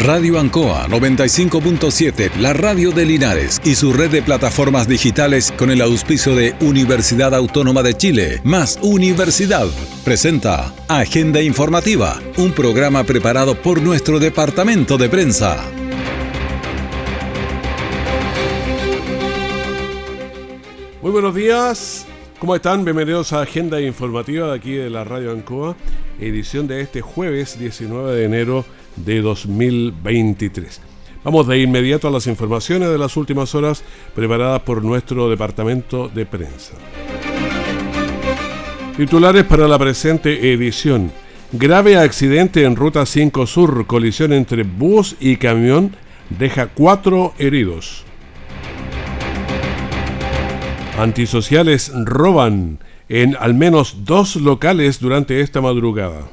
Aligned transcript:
Radio 0.00 0.38
Ancoa 0.38 0.86
95.7, 0.86 2.36
la 2.36 2.52
radio 2.52 2.92
de 2.92 3.04
Linares 3.04 3.60
y 3.64 3.74
su 3.74 3.92
red 3.92 4.10
de 4.12 4.22
plataformas 4.22 4.86
digitales 4.86 5.52
con 5.58 5.72
el 5.72 5.82
auspicio 5.82 6.36
de 6.36 6.54
Universidad 6.60 7.34
Autónoma 7.34 7.82
de 7.82 7.94
Chile, 7.94 8.40
más 8.44 8.78
Universidad, 8.80 9.66
presenta 10.04 10.72
Agenda 10.86 11.42
Informativa, 11.42 12.20
un 12.36 12.52
programa 12.52 13.02
preparado 13.02 13.60
por 13.60 13.82
nuestro 13.82 14.20
departamento 14.20 14.98
de 14.98 15.08
prensa. 15.08 15.64
Muy 21.02 21.10
buenos 21.10 21.34
días, 21.34 22.06
¿cómo 22.38 22.54
están? 22.54 22.84
Bienvenidos 22.84 23.32
a 23.32 23.42
Agenda 23.42 23.80
Informativa 23.80 24.46
de 24.46 24.54
aquí 24.54 24.74
de 24.74 24.90
la 24.90 25.02
Radio 25.02 25.32
Ancoa, 25.32 25.74
edición 26.20 26.68
de 26.68 26.82
este 26.82 27.00
jueves 27.00 27.58
19 27.58 28.14
de 28.14 28.24
enero 28.24 28.77
de 29.04 29.20
2023. 29.20 30.80
Vamos 31.24 31.46
de 31.46 31.60
inmediato 31.60 32.08
a 32.08 32.10
las 32.10 32.26
informaciones 32.26 32.88
de 32.88 32.98
las 32.98 33.16
últimas 33.16 33.54
horas 33.54 33.82
preparadas 34.14 34.62
por 34.62 34.84
nuestro 34.84 35.28
departamento 35.28 36.08
de 36.08 36.26
prensa. 36.26 36.74
Titulares 38.96 39.44
para 39.44 39.68
la 39.68 39.78
presente 39.78 40.52
edición. 40.52 41.12
Grave 41.52 41.96
accidente 41.96 42.64
en 42.64 42.76
Ruta 42.76 43.06
5 43.06 43.46
Sur, 43.46 43.86
colisión 43.86 44.32
entre 44.32 44.64
bus 44.64 45.16
y 45.20 45.36
camión, 45.36 45.96
deja 46.30 46.66
cuatro 46.66 47.32
heridos. 47.38 48.04
Antisociales 50.98 51.92
roban 52.04 52.80
en 53.08 53.36
al 53.38 53.54
menos 53.54 54.04
dos 54.04 54.36
locales 54.36 55.00
durante 55.00 55.40
esta 55.40 55.60
madrugada. 55.60 56.28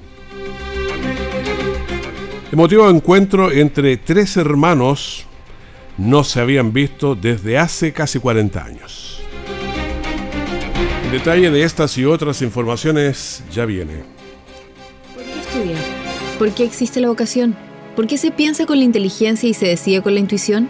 Emotivo 2.56 2.90
encuentro 2.90 3.52
entre 3.52 3.98
tres 3.98 4.38
hermanos 4.38 5.26
no 5.98 6.24
se 6.24 6.40
habían 6.40 6.72
visto 6.72 7.14
desde 7.14 7.58
hace 7.58 7.92
casi 7.92 8.18
40 8.18 8.64
años. 8.64 9.20
El 11.04 11.12
detalle 11.12 11.52
de 11.52 11.64
estas 11.64 11.98
y 11.98 12.06
otras 12.06 12.42
informaciones 12.42 13.44
ya 13.52 13.66
viene. 13.66 14.04
¿Por 15.14 15.26
qué 15.26 15.40
estudiar? 15.42 15.84
¿Por 16.40 16.52
qué 16.52 16.64
existe 16.64 17.02
la 17.02 17.10
vocación? 17.10 17.58
¿Por 17.94 18.08
qué 18.08 18.18
se 18.18 18.32
piensa 18.32 18.66
con 18.66 18.78
la 18.78 18.86
inteligencia 18.86 19.50
y 19.50 19.54
se 19.54 19.68
decide 19.68 20.02
con 20.02 20.14
la 20.14 20.22
intuición? 20.22 20.70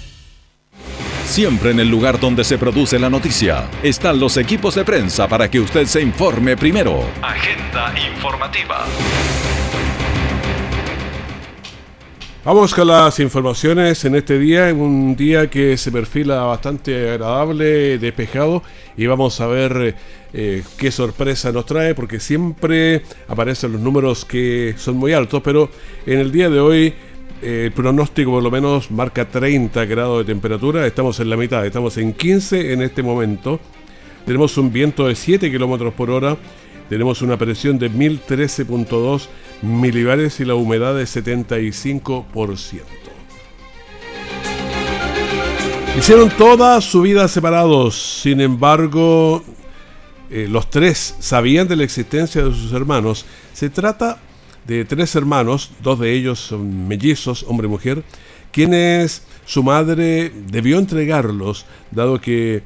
Siempre 1.31 1.71
en 1.71 1.79
el 1.79 1.87
lugar 1.87 2.19
donde 2.19 2.43
se 2.43 2.57
produce 2.57 2.99
la 2.99 3.09
noticia 3.09 3.69
están 3.81 4.19
los 4.19 4.35
equipos 4.35 4.75
de 4.75 4.83
prensa 4.83 5.29
para 5.29 5.49
que 5.49 5.61
usted 5.61 5.85
se 5.85 6.01
informe 6.01 6.57
primero. 6.57 7.05
Agenda 7.21 7.93
informativa. 8.13 8.85
Vamos 12.43 12.73
con 12.73 12.85
las 12.85 13.17
informaciones 13.21 14.03
en 14.03 14.15
este 14.15 14.37
día, 14.39 14.67
en 14.67 14.81
un 14.81 15.15
día 15.15 15.49
que 15.49 15.77
se 15.77 15.89
perfila 15.89 16.41
bastante 16.43 17.11
agradable, 17.11 17.97
despejado, 17.97 18.61
y 18.97 19.05
vamos 19.05 19.39
a 19.39 19.47
ver 19.47 19.95
eh, 20.33 20.63
qué 20.77 20.91
sorpresa 20.91 21.53
nos 21.53 21.65
trae, 21.65 21.95
porque 21.95 22.19
siempre 22.19 23.03
aparecen 23.29 23.71
los 23.71 23.79
números 23.79 24.25
que 24.25 24.73
son 24.75 24.97
muy 24.97 25.13
altos, 25.13 25.41
pero 25.41 25.69
en 26.05 26.19
el 26.19 26.29
día 26.29 26.49
de 26.49 26.59
hoy 26.59 26.93
el 27.41 27.71
pronóstico 27.71 28.31
por 28.31 28.43
lo 28.43 28.51
menos 28.51 28.91
marca 28.91 29.27
30 29.27 29.85
grados 29.85 30.19
de 30.19 30.33
temperatura, 30.33 30.85
estamos 30.85 31.19
en 31.19 31.29
la 31.29 31.37
mitad, 31.37 31.65
estamos 31.65 31.97
en 31.97 32.13
15 32.13 32.73
en 32.73 32.81
este 32.81 33.01
momento, 33.01 33.59
tenemos 34.25 34.57
un 34.57 34.71
viento 34.71 35.07
de 35.07 35.15
7 35.15 35.49
kilómetros 35.49 35.93
por 35.93 36.11
hora, 36.11 36.37
tenemos 36.89 37.21
una 37.21 37.37
presión 37.37 37.79
de 37.79 37.89
1013.2 37.89 39.27
milibares 39.61 40.39
y 40.39 40.45
la 40.45 40.55
humedad 40.55 40.93
de 40.95 41.03
75%. 41.03 42.81
Hicieron 45.97 46.29
toda 46.29 46.79
su 46.79 47.01
vida 47.01 47.27
separados, 47.27 48.21
sin 48.21 48.39
embargo, 48.39 49.43
eh, 50.29 50.47
los 50.49 50.69
tres 50.69 51.15
sabían 51.19 51.67
de 51.67 51.75
la 51.75 51.83
existencia 51.83 52.43
de 52.43 52.51
sus 52.51 52.71
hermanos. 52.71 53.25
Se 53.53 53.69
trata 53.69 54.19
de 54.67 54.85
tres 54.85 55.15
hermanos, 55.15 55.71
dos 55.81 55.99
de 55.99 56.13
ellos 56.13 56.39
son 56.39 56.87
mellizos, 56.87 57.45
hombre 57.47 57.67
y 57.67 57.69
mujer, 57.69 58.03
quienes 58.51 59.23
su 59.45 59.63
madre 59.63 60.31
debió 60.47 60.77
entregarlos, 60.77 61.65
dado 61.91 62.21
que 62.21 62.63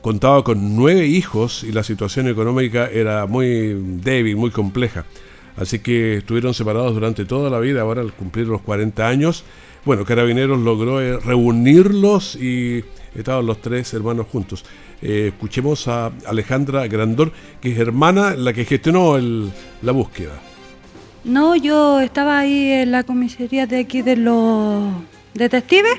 contaba 0.00 0.42
con 0.44 0.76
nueve 0.76 1.06
hijos 1.06 1.62
y 1.62 1.72
la 1.72 1.82
situación 1.82 2.28
económica 2.28 2.88
era 2.90 3.26
muy 3.26 3.74
débil, 4.02 4.36
muy 4.36 4.50
compleja. 4.50 5.04
Así 5.56 5.80
que 5.80 6.18
estuvieron 6.18 6.54
separados 6.54 6.94
durante 6.94 7.24
toda 7.24 7.50
la 7.50 7.58
vida, 7.58 7.82
ahora 7.82 8.00
al 8.00 8.12
cumplir 8.12 8.46
los 8.46 8.62
40 8.62 9.06
años. 9.06 9.44
Bueno, 9.84 10.04
Carabineros 10.04 10.58
logró 10.58 11.00
eh, 11.00 11.18
reunirlos 11.18 12.36
y 12.36 12.84
estaban 13.14 13.46
los 13.46 13.60
tres 13.60 13.92
hermanos 13.92 14.26
juntos. 14.30 14.64
Eh, 15.02 15.28
escuchemos 15.28 15.88
a 15.88 16.12
Alejandra 16.26 16.86
Grandor, 16.86 17.32
que 17.60 17.72
es 17.72 17.78
hermana, 17.78 18.34
la 18.36 18.52
que 18.52 18.64
gestionó 18.64 19.18
la 19.18 19.92
búsqueda. 19.92 20.49
No, 21.24 21.54
yo 21.54 22.00
estaba 22.00 22.38
ahí 22.38 22.70
en 22.70 22.92
la 22.92 23.02
comisaría 23.02 23.66
de 23.66 23.80
aquí 23.80 24.00
de 24.00 24.16
los 24.16 24.90
detectives 25.34 25.98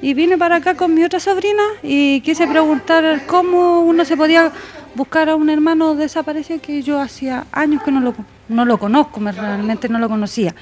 y 0.00 0.14
vine 0.14 0.38
para 0.38 0.56
acá 0.56 0.74
con 0.74 0.94
mi 0.94 1.04
otra 1.04 1.20
sobrina 1.20 1.62
y 1.82 2.22
quise 2.22 2.46
preguntar 2.46 3.24
cómo 3.26 3.80
uno 3.80 4.04
se 4.04 4.16
podía 4.16 4.52
buscar 4.94 5.28
a 5.28 5.36
un 5.36 5.50
hermano 5.50 5.94
desaparecido 5.94 6.60
que 6.62 6.82
yo 6.82 6.98
hacía 7.00 7.46
años 7.52 7.82
que 7.82 7.90
no 7.90 8.00
lo, 8.00 8.14
no 8.48 8.64
lo 8.64 8.78
conozco, 8.78 9.20
realmente 9.20 9.88
no 9.88 9.98
lo 9.98 10.08
conocía. 10.08 10.54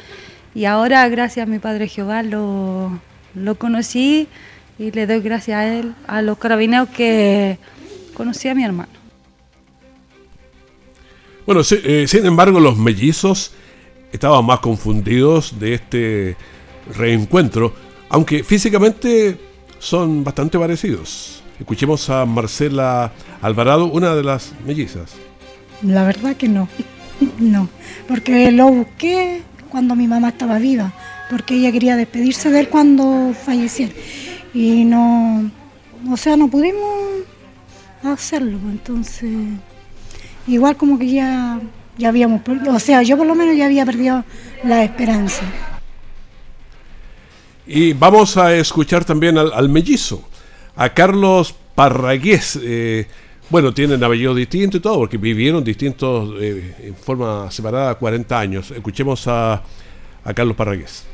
Y 0.54 0.64
ahora, 0.64 1.08
gracias 1.08 1.46
a 1.46 1.50
mi 1.50 1.60
padre 1.60 1.86
Jehová, 1.86 2.22
lo, 2.22 3.00
lo 3.34 3.54
conocí 3.54 4.26
y 4.78 4.90
le 4.90 5.06
doy 5.06 5.20
gracias 5.20 5.58
a 5.58 5.66
él, 5.66 5.94
a 6.08 6.22
los 6.22 6.38
carabineros 6.38 6.88
que 6.88 7.58
conocí 8.14 8.48
a 8.48 8.54
mi 8.54 8.64
hermano. 8.64 8.90
Bueno, 11.46 11.62
eh, 11.70 12.04
sin 12.08 12.26
embargo, 12.26 12.60
los 12.60 12.76
mellizos 12.76 13.52
estaban 14.12 14.45
más 14.45 14.61
confundidos 14.61 15.59
de 15.59 15.75
este 15.75 16.37
reencuentro, 16.97 17.75
aunque 18.09 18.45
físicamente 18.45 19.39
son 19.78 20.23
bastante 20.23 20.59
parecidos. 20.59 21.43
Escuchemos 21.59 22.09
a 22.11 22.27
Marcela 22.27 23.12
Alvarado, 23.41 23.87
una 23.87 24.15
de 24.15 24.23
las 24.23 24.53
mellizas. 24.67 25.15
La 25.83 26.05
verdad 26.05 26.37
que 26.37 26.49
no, 26.49 26.69
no, 27.39 27.69
porque 28.06 28.53
lo 28.53 28.69
busqué 28.69 29.43
cuando 29.71 29.97
mi 29.97 30.06
mamá 30.06 30.29
estaba 30.29 30.59
viva, 30.59 30.93
porque 31.31 31.55
ella 31.55 31.73
quería 31.73 31.97
despedirse 31.97 32.50
de 32.50 32.61
él 32.61 32.69
cuando 32.69 33.33
falleciera. 33.34 33.93
Y 34.53 34.84
no, 34.84 35.50
o 36.11 36.17
sea, 36.17 36.37
no 36.37 36.49
pudimos 36.49 37.25
hacerlo, 38.03 38.59
entonces, 38.71 39.31
igual 40.47 40.77
como 40.77 40.99
que 40.99 41.11
ya 41.11 41.61
ya 42.02 42.08
habíamos 42.08 42.42
o 42.68 42.80
sea, 42.80 43.02
yo 43.02 43.16
por 43.16 43.26
lo 43.26 43.34
menos 43.36 43.56
ya 43.56 43.66
había 43.66 43.86
perdido 43.86 44.24
la 44.64 44.82
esperanza. 44.82 45.42
Y 47.64 47.92
vamos 47.92 48.36
a 48.36 48.54
escuchar 48.56 49.04
también 49.04 49.38
al, 49.38 49.68
mellizo, 49.68 50.28
a 50.75 50.88
Carlos 50.88 51.54
Parragués. 51.76 52.58
Eh, 52.60 53.06
bueno, 53.49 53.72
tienen 53.72 54.02
apellido 54.02 54.34
distinto 54.34 54.78
y 54.78 54.81
todo, 54.81 54.99
porque 54.99 55.16
vivieron 55.16 55.62
distintos 55.62 56.34
eh, 56.40 56.75
en 56.88 56.96
forma 56.96 57.49
separada 57.52 57.94
40 57.94 58.38
años. 58.38 58.70
Escuchemos 58.72 59.28
a, 59.28 59.62
a 60.25 60.34
Carlos 60.34 60.56
Parragués. 60.56 61.05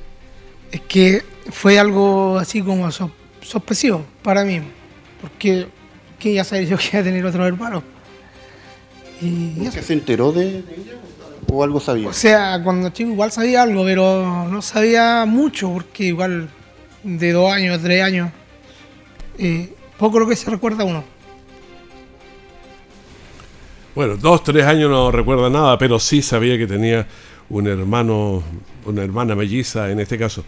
Es 0.73 0.81
que 0.83 1.23
fue 1.51 1.79
algo 1.79 2.39
así 2.39 2.63
como 2.63 2.89
sorpresivo 3.43 4.07
para 4.23 4.43
mí, 4.43 4.63
porque 5.21 5.67
que 6.19 6.33
ya 6.33 6.45
sabía 6.45 6.67
yo 6.67 6.79
que 6.79 6.89
iba 6.93 7.01
a 7.01 7.05
tener 7.05 7.27
otro 7.27 7.47
hermano. 7.47 7.98
Y 9.21 9.69
se 9.71 9.93
enteró 9.93 10.33
de, 10.33 10.59
ella 10.59 10.99
o 11.51 11.65
algo 11.65 11.81
sabía? 11.81 12.09
O 12.09 12.13
sea, 12.13 12.61
cuando 12.63 12.91
chico 12.91 13.11
igual 13.11 13.33
sabía 13.33 13.63
algo, 13.63 13.85
pero 13.85 14.47
no 14.49 14.63
sabía 14.63 15.25
mucho, 15.27 15.71
porque 15.73 16.05
igual 16.05 16.49
de 17.03 17.33
dos 17.33 17.51
años, 17.51 17.81
tres 17.83 18.03
años, 18.03 18.31
eh, 19.39 19.73
poco 19.99 20.21
lo 20.21 20.29
que 20.29 20.37
se 20.37 20.51
recuerda 20.51 20.85
uno. 20.85 21.05
Bueno, 23.95 24.17
dos, 24.17 24.45
tres 24.45 24.65
años 24.65 24.91
no 24.91 25.11
recuerda 25.11 25.51
nada, 25.51 25.77
pero 25.79 25.99
sí 25.99 26.23
sabía 26.23 26.57
que 26.57 26.67
tenía 26.67 27.07
un 27.49 27.67
hermano, 27.67 28.43
una 28.85 29.03
hermana 29.03 29.35
melliza 29.35 29.91
en 29.91 30.01
este 30.01 30.19
caso. 30.19 30.45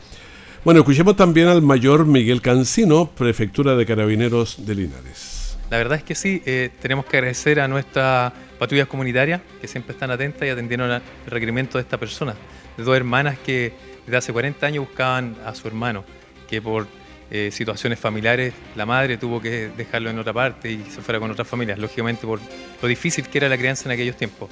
Bueno, 0.64 0.80
escuchemos 0.80 1.16
también 1.16 1.48
al 1.48 1.62
mayor 1.62 2.04
Miguel 2.04 2.42
Cancino, 2.42 3.06
prefectura 3.06 3.74
de 3.74 3.86
Carabineros 3.86 4.66
de 4.66 4.74
Linares. 4.74 5.39
La 5.70 5.76
verdad 5.76 5.98
es 5.98 6.04
que 6.04 6.16
sí, 6.16 6.42
eh, 6.46 6.70
tenemos 6.82 7.06
que 7.06 7.16
agradecer 7.16 7.60
a 7.60 7.68
nuestras 7.68 8.32
patrullas 8.58 8.88
comunitarias 8.88 9.40
que 9.60 9.68
siempre 9.68 9.92
están 9.92 10.10
atentas 10.10 10.42
y 10.42 10.50
atendieron 10.50 10.90
el 10.90 11.00
requerimiento 11.26 11.78
de 11.78 11.82
esta 11.82 11.96
persona, 11.96 12.34
de 12.76 12.82
dos 12.82 12.96
hermanas 12.96 13.38
que 13.38 13.72
desde 14.04 14.16
hace 14.16 14.32
40 14.32 14.66
años 14.66 14.86
buscaban 14.86 15.36
a 15.46 15.54
su 15.54 15.68
hermano, 15.68 16.04
que 16.48 16.60
por 16.60 16.88
eh, 17.30 17.50
situaciones 17.52 18.00
familiares 18.00 18.52
la 18.74 18.84
madre 18.84 19.16
tuvo 19.16 19.40
que 19.40 19.68
dejarlo 19.68 20.10
en 20.10 20.18
otra 20.18 20.32
parte 20.32 20.72
y 20.72 20.82
se 20.90 21.00
fuera 21.02 21.20
con 21.20 21.30
otras 21.30 21.46
familias, 21.46 21.78
lógicamente 21.78 22.26
por 22.26 22.40
lo 22.82 22.88
difícil 22.88 23.28
que 23.28 23.38
era 23.38 23.48
la 23.48 23.56
crianza 23.56 23.88
en 23.88 23.92
aquellos 23.92 24.16
tiempos. 24.16 24.50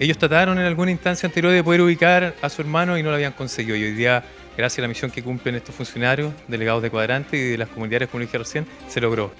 Ellos 0.00 0.18
trataron 0.18 0.58
en 0.58 0.64
alguna 0.64 0.90
instancia 0.90 1.28
anterior 1.28 1.52
de 1.52 1.62
poder 1.62 1.82
ubicar 1.82 2.34
a 2.42 2.48
su 2.48 2.62
hermano 2.62 2.98
y 2.98 3.04
no 3.04 3.10
lo 3.10 3.14
habían 3.14 3.34
conseguido. 3.34 3.76
Y 3.76 3.84
hoy 3.84 3.92
día, 3.92 4.24
gracias 4.56 4.80
a 4.80 4.82
la 4.82 4.88
misión 4.88 5.12
que 5.12 5.22
cumplen 5.22 5.54
estos 5.54 5.72
funcionarios, 5.76 6.32
delegados 6.48 6.82
de 6.82 6.90
cuadrante 6.90 7.36
y 7.36 7.50
de 7.50 7.58
las 7.58 7.68
comunidades, 7.68 8.08
como 8.08 8.22
dije 8.22 8.36
recién, 8.36 8.66
se 8.88 9.00
logró. 9.00 9.32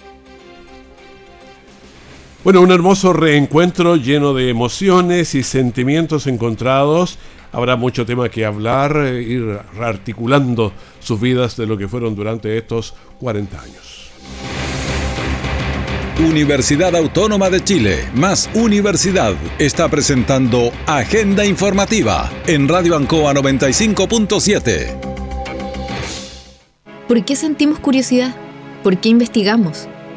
Bueno, 2.44 2.60
un 2.60 2.72
hermoso 2.72 3.12
reencuentro 3.12 3.94
lleno 3.94 4.34
de 4.34 4.50
emociones 4.50 5.36
y 5.36 5.44
sentimientos 5.44 6.26
encontrados. 6.26 7.16
Habrá 7.52 7.76
mucho 7.76 8.04
tema 8.04 8.28
que 8.30 8.44
hablar, 8.44 8.96
eh, 8.96 9.22
ir 9.22 9.60
articulando 9.80 10.72
sus 10.98 11.20
vidas 11.20 11.56
de 11.56 11.68
lo 11.68 11.78
que 11.78 11.86
fueron 11.86 12.16
durante 12.16 12.58
estos 12.58 12.94
40 13.20 13.60
años. 13.60 14.10
Universidad 16.18 16.96
Autónoma 16.96 17.48
de 17.48 17.62
Chile, 17.62 18.08
más 18.14 18.50
Universidad, 18.54 19.34
está 19.60 19.88
presentando 19.88 20.72
Agenda 20.86 21.44
Informativa 21.44 22.28
en 22.48 22.66
Radio 22.66 22.96
Ancoa 22.96 23.34
95.7. 23.34 24.98
¿Por 27.06 27.24
qué 27.24 27.36
sentimos 27.36 27.78
curiosidad? 27.78 28.34
¿Por 28.82 28.98
qué 28.98 29.10
investigamos? 29.10 29.88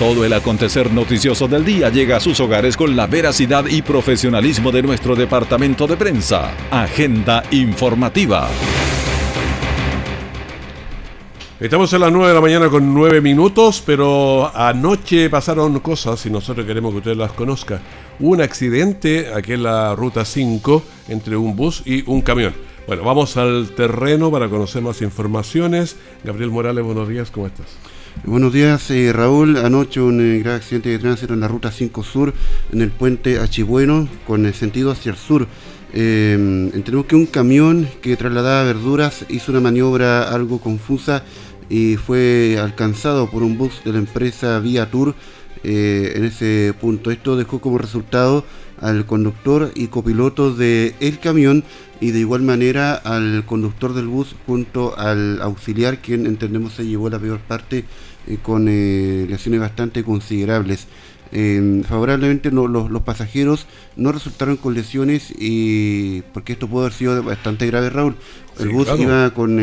Todo 0.00 0.24
el 0.24 0.32
acontecer 0.32 0.90
noticioso 0.90 1.46
del 1.46 1.62
día 1.62 1.90
llega 1.90 2.16
a 2.16 2.20
sus 2.20 2.40
hogares 2.40 2.74
con 2.74 2.96
la 2.96 3.06
veracidad 3.06 3.66
y 3.66 3.82
profesionalismo 3.82 4.72
de 4.72 4.82
nuestro 4.82 5.14
departamento 5.14 5.86
de 5.86 5.98
prensa. 5.98 6.54
Agenda 6.70 7.42
informativa. 7.50 8.48
Estamos 11.60 11.92
a 11.92 11.98
las 11.98 12.10
9 12.10 12.28
de 12.28 12.34
la 12.34 12.40
mañana 12.40 12.70
con 12.70 12.94
9 12.94 13.20
minutos, 13.20 13.82
pero 13.84 14.50
anoche 14.56 15.28
pasaron 15.28 15.78
cosas 15.80 16.24
y 16.24 16.30
nosotros 16.30 16.64
queremos 16.64 16.92
que 16.92 16.98
usted 16.98 17.16
las 17.16 17.32
conozca. 17.32 17.82
Hubo 18.18 18.30
un 18.30 18.40
accidente 18.40 19.30
aquí 19.34 19.52
en 19.52 19.64
la 19.64 19.94
ruta 19.94 20.24
5 20.24 20.82
entre 21.08 21.36
un 21.36 21.54
bus 21.54 21.82
y 21.84 22.10
un 22.10 22.22
camión. 22.22 22.54
Bueno, 22.86 23.04
vamos 23.04 23.36
al 23.36 23.72
terreno 23.76 24.30
para 24.30 24.48
conocer 24.48 24.80
más 24.80 25.02
informaciones. 25.02 25.96
Gabriel 26.24 26.48
Morales, 26.48 26.82
buenos 26.82 27.06
días, 27.06 27.30
¿cómo 27.30 27.48
estás? 27.48 27.66
Buenos 28.24 28.52
días, 28.52 28.90
eh, 28.90 29.14
Raúl. 29.14 29.56
Anoche 29.56 29.98
un 29.98 30.20
eh, 30.20 30.40
gran 30.40 30.56
accidente 30.56 30.90
de 30.90 30.98
tránsito 30.98 31.32
en 31.32 31.40
la 31.40 31.48
ruta 31.48 31.72
5 31.72 32.02
Sur, 32.02 32.34
en 32.70 32.82
el 32.82 32.90
puente 32.90 33.38
Achibueno, 33.38 34.08
con 34.26 34.44
el 34.44 34.52
sentido 34.52 34.90
hacia 34.90 35.12
el 35.12 35.16
sur. 35.16 35.46
Eh, 35.94 36.34
entendemos 36.34 37.06
que 37.06 37.16
un 37.16 37.24
camión 37.24 37.88
que 38.02 38.18
trasladaba 38.18 38.64
verduras 38.64 39.24
hizo 39.30 39.52
una 39.52 39.62
maniobra 39.62 40.24
algo 40.24 40.60
confusa 40.60 41.24
y 41.70 41.96
fue 41.96 42.58
alcanzado 42.60 43.30
por 43.30 43.42
un 43.42 43.56
bus 43.56 43.80
de 43.86 43.92
la 43.92 43.98
empresa 43.98 44.58
Vía 44.58 44.90
Tour 44.90 45.14
en 45.62 46.24
ese 46.24 46.74
punto. 46.78 47.10
Esto 47.10 47.36
dejó 47.36 47.60
como 47.60 47.78
resultado 47.78 48.44
al 48.80 49.06
conductor 49.06 49.72
y 49.74 49.88
copiloto 49.88 50.54
del 50.54 50.94
el 51.00 51.18
camión 51.18 51.64
y 52.00 52.12
de 52.12 52.20
igual 52.20 52.42
manera 52.42 52.94
al 52.94 53.44
conductor 53.44 53.92
del 53.92 54.06
bus 54.06 54.34
junto 54.46 54.98
al 54.98 55.40
auxiliar 55.42 55.98
quien 55.98 56.26
entendemos 56.26 56.72
se 56.72 56.86
llevó 56.86 57.10
la 57.10 57.18
peor 57.18 57.40
parte 57.40 57.84
eh, 58.26 58.38
con 58.42 58.66
eh, 58.68 59.26
lesiones 59.28 59.60
bastante 59.60 60.04
considerables. 60.04 60.86
Eh, 61.32 61.82
favorablemente 61.86 62.50
los, 62.50 63.02
pasajeros 63.02 63.66
no 63.94 64.10
resultaron 64.10 64.56
con 64.56 64.74
lesiones 64.74 65.32
y 65.38 66.22
porque 66.34 66.54
esto 66.54 66.66
pudo 66.66 66.82
haber 66.82 66.92
sido 66.92 67.22
bastante 67.22 67.66
grave 67.66 67.90
Raúl. 67.90 68.16
El 68.58 68.70
bus 68.70 68.88
iba 68.98 69.30
con 69.30 69.56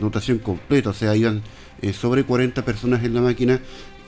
notación 0.00 0.38
completa, 0.38 0.90
o 0.90 0.94
sea, 0.94 1.14
iban 1.14 1.42
sobre 1.92 2.24
40 2.24 2.64
personas 2.64 3.04
en 3.04 3.14
la 3.14 3.20
máquina 3.20 3.60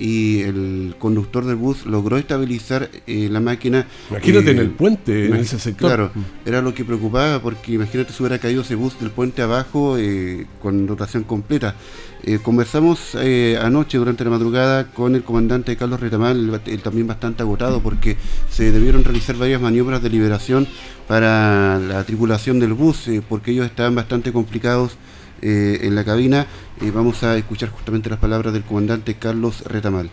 y 0.02 0.40
el 0.40 0.96
conductor 0.98 1.44
del 1.44 1.56
bus 1.56 1.86
logró 1.86 2.16
estabilizar 2.16 2.90
eh, 3.06 3.28
la 3.30 3.40
máquina. 3.40 3.86
Imagínate 4.10 4.50
en 4.50 4.58
el 4.58 4.70
puente, 4.70 5.26
en 5.26 5.34
ese 5.34 5.58
sector. 5.58 5.88
Claro, 5.88 6.10
mm. 6.12 6.48
era 6.48 6.60
lo 6.60 6.74
que 6.74 6.84
preocupaba 6.84 7.40
porque 7.40 7.72
imagínate 7.72 8.12
si 8.12 8.22
hubiera 8.22 8.38
caído 8.38 8.62
ese 8.62 8.74
bus 8.74 8.98
del 8.98 9.10
puente 9.10 9.42
abajo 9.42 9.96
eh, 9.98 10.46
con 10.60 10.86
dotación 10.86 11.22
completa. 11.22 11.76
Eh, 12.24 12.38
conversamos 12.40 13.16
anoche 13.60 13.98
durante 13.98 14.22
la 14.22 14.30
madrugada 14.30 14.86
con 14.86 15.16
el 15.16 15.24
comandante 15.24 15.76
Carlos 15.76 16.00
Retamal, 16.00 16.60
él 16.66 16.82
también 16.82 17.06
bastante 17.06 17.42
agotado 17.42 17.80
porque 17.80 18.16
se 18.48 18.70
debieron 18.70 19.02
realizar 19.02 19.36
varias 19.36 19.60
maniobras 19.60 20.02
de 20.02 20.10
liberación 20.10 20.68
para 21.08 21.78
la 21.78 22.04
tripulación 22.04 22.60
del 22.60 22.74
bus 22.74 23.10
porque 23.28 23.50
ellos 23.50 23.66
estaban 23.66 23.94
bastante 23.96 24.32
complicados 24.32 24.96
en 25.40 25.96
la 25.96 26.04
cabina 26.04 26.46
vamos 26.90 27.22
a 27.22 27.36
escuchar 27.36 27.68
justamente 27.68 28.10
las 28.10 28.18
palabras 28.18 28.52
del 28.52 28.62
comandante 28.62 29.14
Carlos 29.14 29.62
Retamal. 29.62 30.10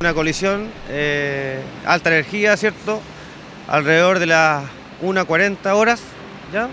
Una 0.00 0.14
colisión, 0.14 0.68
eh, 0.88 1.60
alta 1.84 2.10
energía, 2.10 2.56
¿cierto? 2.56 3.00
Alrededor 3.68 4.18
de 4.18 4.26
las 4.26 4.64
1.40 5.02 5.74
horas, 5.74 6.00
¿ya? 6.52 6.68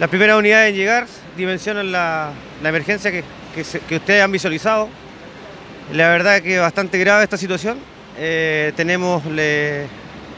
Las 0.00 0.08
primeras 0.08 0.38
unidades 0.38 0.70
en 0.70 0.76
llegar 0.76 1.06
dimensionan 1.36 1.92
la, 1.92 2.32
emergencia 2.62 3.10
que, 3.10 3.24
ustedes 3.60 4.22
han 4.22 4.32
visualizado. 4.32 4.88
La 5.92 6.08
verdad 6.08 6.40
que 6.40 6.58
bastante 6.58 6.98
grave 6.98 7.24
esta 7.24 7.36
situación. 7.36 7.78
Eh, 8.18 8.72
tenemos 8.76 9.22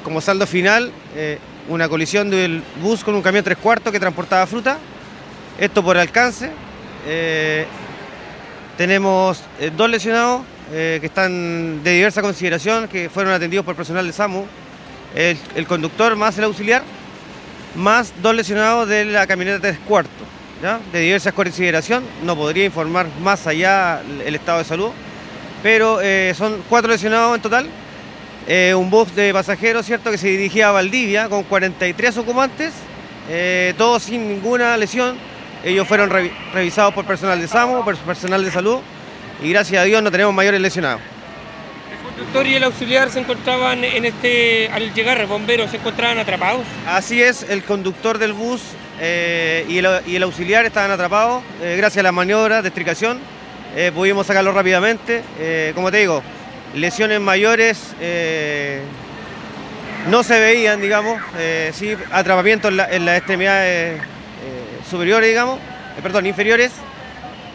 como 0.03 0.21
saldo 0.21 0.47
final 0.47 0.93
eh, 1.17 1.39
una 1.69 1.89
colisión 1.89 2.31
del 2.31 2.63
bus 2.81 3.03
con 3.03 3.15
un 3.15 3.23
camión 3.23 3.45
tres 3.45 3.59
cuartos 3.59 3.93
que 3.93 4.01
transportaba 4.01 4.47
fruta. 4.47 4.79
Esto 5.59 5.83
por 5.83 5.97
alcance. 5.97 6.51
Tenemos 8.77 9.43
eh, 9.61 9.71
dos 9.77 9.89
lesionados 9.89 10.43
que 10.71 11.01
están 11.03 11.85
de 11.85 11.93
diversa 11.93 12.23
consideración, 12.23 12.89
que 12.89 13.09
fueron 13.09 13.33
atendidos 13.33 13.65
por 13.65 13.77
personal 13.77 14.05
de 14.07 14.13
SAMU, 14.13 14.47
el, 15.15 15.67
conductor 15.69 16.17
más 16.17 16.37
el 16.39 16.45
auxiliar, 16.45 16.83
más 17.77 18.13
dos 18.23 18.35
lesionados 18.35 18.89
de 18.89 19.05
la 19.05 19.27
camioneta 19.27 19.61
tres 19.61 19.79
cuartos, 19.87 20.27
¿ya? 20.65 20.81
de 20.93 21.01
diversa 21.01 21.31
consideración. 21.31 22.03
No 22.25 22.35
podría 22.35 22.65
informar 22.65 23.07
más 23.23 23.47
allá 23.47 24.03
el 24.25 24.35
estado 24.35 24.59
de 24.59 24.65
salud, 24.65 24.91
pero 25.63 26.01
eh, 26.01 26.35
son 26.37 26.65
cuatro 26.69 26.91
lesionados 26.91 27.37
en 27.37 27.43
total. 27.43 27.69
un 28.77 28.91
bus 28.91 29.15
de 29.15 29.33
pasajeros, 29.33 29.87
¿cierto?, 29.87 30.11
que 30.11 30.19
se 30.19 30.29
dirigía 30.29 30.71
a 30.71 30.73
Valdivia 30.73 31.29
con 31.29 31.45
43 31.45 32.19
ocupantes, 32.19 32.73
todos 33.79 34.03
sin 34.03 34.29
ninguna 34.29 34.77
lesión 34.77 35.17
ellos 35.65 35.89
fueron 35.89 36.11
revisados 36.53 36.93
por 36.93 37.07
personal 37.07 37.41
de 37.41 37.49
SAMU, 37.49 37.85
por 37.85 37.97
personal 37.97 38.45
de 38.45 38.51
salud, 38.51 38.81
y 39.43 39.49
gracias 39.49 39.81
a 39.81 39.85
Dios 39.85 40.03
no 40.03 40.11
tenemos 40.11 40.35
mayores 40.35 40.61
lesionados. 40.61 41.01
¿El 41.91 42.07
conductor 42.07 42.47
y 42.47 42.55
el 42.55 42.65
auxiliar 42.65 43.11
se 43.11 43.21
encontraban 43.21 43.83
en 43.83 44.05
este, 44.05 44.69
al 44.69 44.93
llegar 44.93 45.19
el 45.19 45.27
bombero, 45.27 45.67
se 45.67 45.79
encontraban 45.79 46.19
atrapados? 46.19 46.67
Así 46.87 47.23
es, 47.23 47.47
el 47.49 47.65
conductor 47.65 48.19
del 48.19 48.35
bus 48.35 48.61
eh, 49.01 49.67
y, 49.69 49.79
el, 50.15 50.23
auxiliar 50.23 50.65
estaban 50.67 50.91
atrapados, 50.91 51.43
eh, 51.61 51.75
gracias 51.77 52.01
a 52.01 52.05
la 52.05 52.13
maniobra 52.13 52.63
de 52.63 52.69
estricación, 52.69 53.19
eh, 53.75 53.91
pudimos 53.95 54.27
sacarlo 54.27 54.53
rápidamente. 54.53 55.23
como 55.75 55.91
te 55.91 55.99
digo, 55.99 56.23
lesiones 56.75 57.21
mayores 57.21 57.95
no 60.09 60.23
se 60.23 60.39
veían, 60.39 60.81
digamos, 60.81 61.21
sí, 61.73 61.97
atrapamiento 62.13 62.69
en, 62.69 62.77
la, 62.77 62.91
en 62.91 63.05
las 63.05 63.19
extremidades 63.19 64.01
superiores, 64.89 65.29
digamos, 65.29 65.59
perdón, 66.03 66.27
inferiores, 66.27 66.71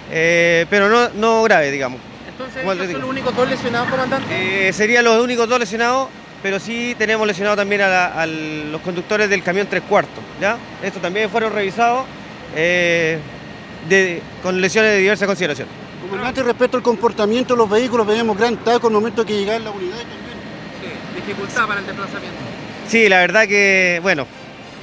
pero 0.10 0.89
no, 0.89 1.10
no 1.10 1.43
graves, 1.43 1.72
digamos. 1.72 2.01
Entonces, 2.27 2.63
¿son 2.91 3.01
los 3.01 3.10
únicos 3.10 3.36
dos 3.36 3.50
lesionados, 3.50 3.89
comandante? 3.89 4.74
Serían 4.74 5.05
los 5.05 5.24
únicos 5.24 5.48
dos 5.48 5.60
lesionados, 5.60 6.10
pero 6.41 6.60
sí 6.60 6.96
tenemos 6.98 7.25
lesionado 7.27 7.55
también 7.55 7.81
a, 7.81 8.25
los 8.25 8.81
conductores 8.81 9.29
del 9.29 9.43
camión 9.43 9.67
tres 9.69 9.84
cuartos, 9.84 10.24
¿ya? 10.39 10.58
Estos 10.81 11.01
también 11.01 11.29
fueron 11.29 11.53
revisados 11.53 12.05
de, 13.88 14.22
con 14.41 14.60
lesiones 14.60 14.91
de 14.91 14.98
diversa 15.00 15.25
consideración. 15.25 15.67
Comandante, 16.01 16.43
respecto 16.43 16.77
al 16.77 16.84
comportamiento 16.84 17.53
de 17.53 17.58
los 17.58 17.69
vehículos, 17.69 18.08
veíamos 18.08 18.38
gran 18.38 18.58
taco 18.58 18.88
al 18.88 18.93
momento 18.93 19.25
que 19.25 19.38
llegaban 19.38 19.63
las 19.63 19.75
unidades 19.75 20.05
también. 20.05 20.38
Sí, 20.81 21.15
dificultad 21.15 21.67
para 21.67 21.79
el 21.81 21.86
desplazamiento. 21.86 22.38
Sí, 22.88 23.10
la 23.10 23.19
verdad 23.19 23.48
que, 23.48 24.00
bueno, 24.01 24.25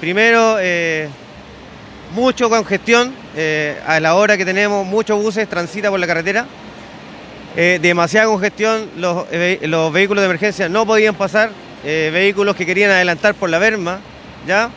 primero, 0.01 0.59
eh, 0.61 1.09
mucho 2.15 2.49
congestión. 2.49 3.15
eh, 3.35 3.79
a 3.87 4.01
la 4.01 4.15
hora 4.15 4.37
que 4.37 4.45
tenemos, 4.45 4.87
muchos 4.87 5.21
buses 5.21 5.49
transita 5.49 5.91
por 5.91 6.01
la 6.01 6.07
carretera. 6.07 6.47
Eh, 7.59 7.79
demasiada 7.81 8.27
congestión, 8.27 8.91
los, 8.99 9.25
eh, 9.33 9.61
los 9.63 9.91
vehículos 9.91 10.21
de 10.21 10.27
emergencia 10.27 10.69
no 10.69 10.85
podían 10.85 11.15
pasar. 11.15 11.51
eh, 11.85 12.11
vehículos 12.13 12.57
que 12.57 12.67
querían 12.67 12.91
adelantar 12.91 13.35
por 13.35 13.49
la 13.49 13.59
berma, 13.59 14.01
¿ya? 14.47 14.71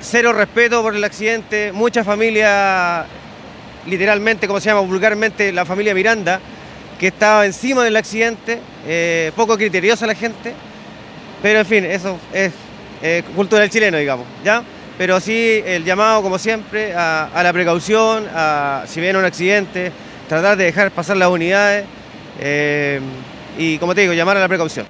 Cero 0.00 0.32
respeto 0.32 0.82
por 0.82 0.94
el 0.96 1.04
accidente, 1.04 1.70
mucha 1.72 2.02
familia, 2.02 3.06
literalmente, 3.86 4.46
como 4.48 4.58
se 4.60 4.68
llama 4.68 4.80
vulgarmente, 4.80 5.52
la 5.52 5.64
familia 5.64 5.94
Miranda, 5.94 6.40
que 6.98 7.08
estaba 7.08 7.46
encima 7.46 7.84
del 7.84 7.96
accidente, 7.96 8.60
poco 9.36 9.56
criteriosa 9.56 10.06
la 10.06 10.14
gente, 10.14 10.54
pero 11.40 11.60
en 11.60 11.66
fin, 11.66 11.84
eso 11.84 12.18
es 12.32 12.52
cultura 13.36 13.62
del 13.62 13.70
chileno, 13.70 13.96
digamos, 13.98 14.26
¿ya? 14.44 14.62
Pero 14.96 15.20
sí, 15.20 15.62
el 15.64 15.84
llamado, 15.84 16.22
como 16.22 16.38
siempre, 16.38 16.94
a, 16.94 17.26
a 17.32 17.42
la 17.42 17.52
precaución, 17.52 18.26
a, 18.34 18.84
si 18.86 19.00
viene 19.00 19.18
un 19.18 19.24
accidente, 19.24 19.92
tratar 20.28 20.56
de 20.56 20.64
dejar 20.64 20.92
pasar 20.92 21.16
las 21.16 21.30
unidades 21.30 21.86
eh, 22.38 23.00
y, 23.58 23.78
como 23.78 23.94
te 23.94 24.02
digo, 24.02 24.12
llamar 24.12 24.36
a 24.36 24.40
la 24.40 24.48
precaución. 24.48 24.86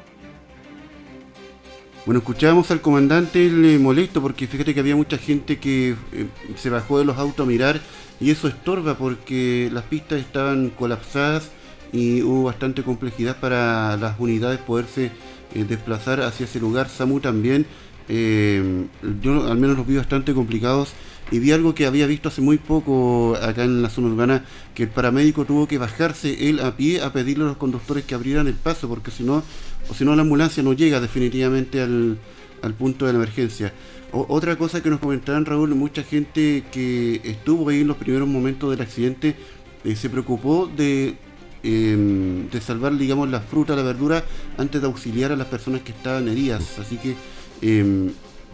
Bueno, 2.05 2.19
escuchábamos 2.19 2.71
al 2.71 2.81
comandante 2.81 3.47
él, 3.47 3.65
eh, 3.65 3.79
molesto 3.79 4.21
porque 4.21 4.47
fíjate 4.47 4.75
que 4.75 4.81
había 4.81 4.97
mucha 4.97 5.19
gente 5.19 5.59
que 5.59 5.95
eh, 6.13 6.27
se 6.57 6.71
bajó 6.71 6.99
de 6.99 7.05
los 7.05 7.19
autos 7.19 7.47
a 7.47 7.49
mirar 7.49 7.81
y 8.19 8.31
eso 8.31 8.49
estorba 8.49 8.97
porque 8.97 9.71
las 9.73 9.85
pistas 9.85 10.19
estaban 10.21 10.71
colapsadas 10.71 11.51
y 11.93 12.23
hubo 12.23 12.45
bastante 12.45 12.83
complejidad 12.83 13.39
para 13.39 13.97
las 13.97 14.19
unidades 14.19 14.59
poderse 14.59 15.11
desplazar 15.55 16.21
hacia 16.21 16.45
ese 16.45 16.61
lugar. 16.61 16.89
SAMU 16.89 17.21
también, 17.21 17.65
yo 18.09 19.49
al 19.51 19.59
menos 19.59 19.77
los 19.77 19.87
vi 19.87 19.97
bastante 19.97 20.35
complicados 20.35 20.93
y 21.31 21.39
vi 21.39 21.53
algo 21.53 21.75
que 21.75 21.87
había 21.87 22.07
visto 22.07 22.29
hace 22.29 22.41
muy 22.41 22.59
poco 22.59 23.37
acá 23.37 23.65
en 23.65 23.83
la 23.83 23.91
zona 23.91 24.09
urbana, 24.09 24.45
que 24.75 24.85
el 24.85 24.89
paramédico 24.89 25.45
tuvo 25.45 25.69
que 25.69 25.79
bajarse 25.79 26.49
él 26.49 26.61
a 26.61 26.77
pie 26.77 27.03
a 27.03 27.13
pedirle 27.13 27.45
a 27.45 27.49
los 27.49 27.57
conductores 27.57 28.05
que 28.05 28.15
abrieran 28.15 28.47
el 28.47 28.55
paso, 28.55 28.89
porque 28.89 29.11
si 29.11 29.25
no, 29.25 29.43
o 29.89 29.95
si 29.95 30.05
no 30.05 30.17
la 30.17 30.23
ambulancia 30.23 30.63
no 30.63 30.73
llega 30.73 31.01
definitivamente 31.01 31.81
al, 31.81 32.19
al 32.63 32.75
punto 32.75 33.07
de 33.07 33.13
la 33.13 33.19
emergencia. 33.19 33.73
Otra 34.11 34.57
cosa 34.57 34.83
que 34.83 34.89
nos 34.89 35.01
comentaban 35.01 35.45
Raúl, 35.45 35.75
mucha 35.75 36.03
gente 36.03 36.65
que 36.73 37.21
estuvo 37.25 37.69
ahí 37.69 37.83
en 37.83 37.89
los 37.89 37.99
primeros 37.99 38.27
momentos 38.27 38.71
del 38.71 38.81
accidente 38.81 39.37
eh, 39.85 39.97
se 39.97 40.09
preocupó 40.09 40.67
de, 40.67 41.17
eh, 41.63 42.47
de 42.51 42.61
salvar, 42.63 42.97
digamos, 42.97 43.29
la 43.29 43.41
fruta, 43.41 43.77
la 43.77 43.83
verdura, 43.83 44.25
antes 44.57 44.81
de 44.81 44.87
auxiliar 44.87 45.31
a 45.33 45.37
las 45.37 45.47
personas 45.49 45.83
que 45.83 45.93
estaban 45.93 46.27
heridas. 46.27 46.79
Así 46.79 46.97
que 46.97 47.15
eh, 47.61 48.11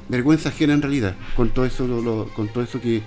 vergüenza 0.08 0.48
ajena 0.50 0.74
en 0.74 0.82
realidad 0.82 1.14
con 1.36 1.50
todo 1.50 1.64
eso, 1.64 1.86
lo- 1.86 2.02
lo- 2.02 2.24
con 2.34 2.48
todo 2.48 2.62
eso 2.64 2.80
que 2.80 3.02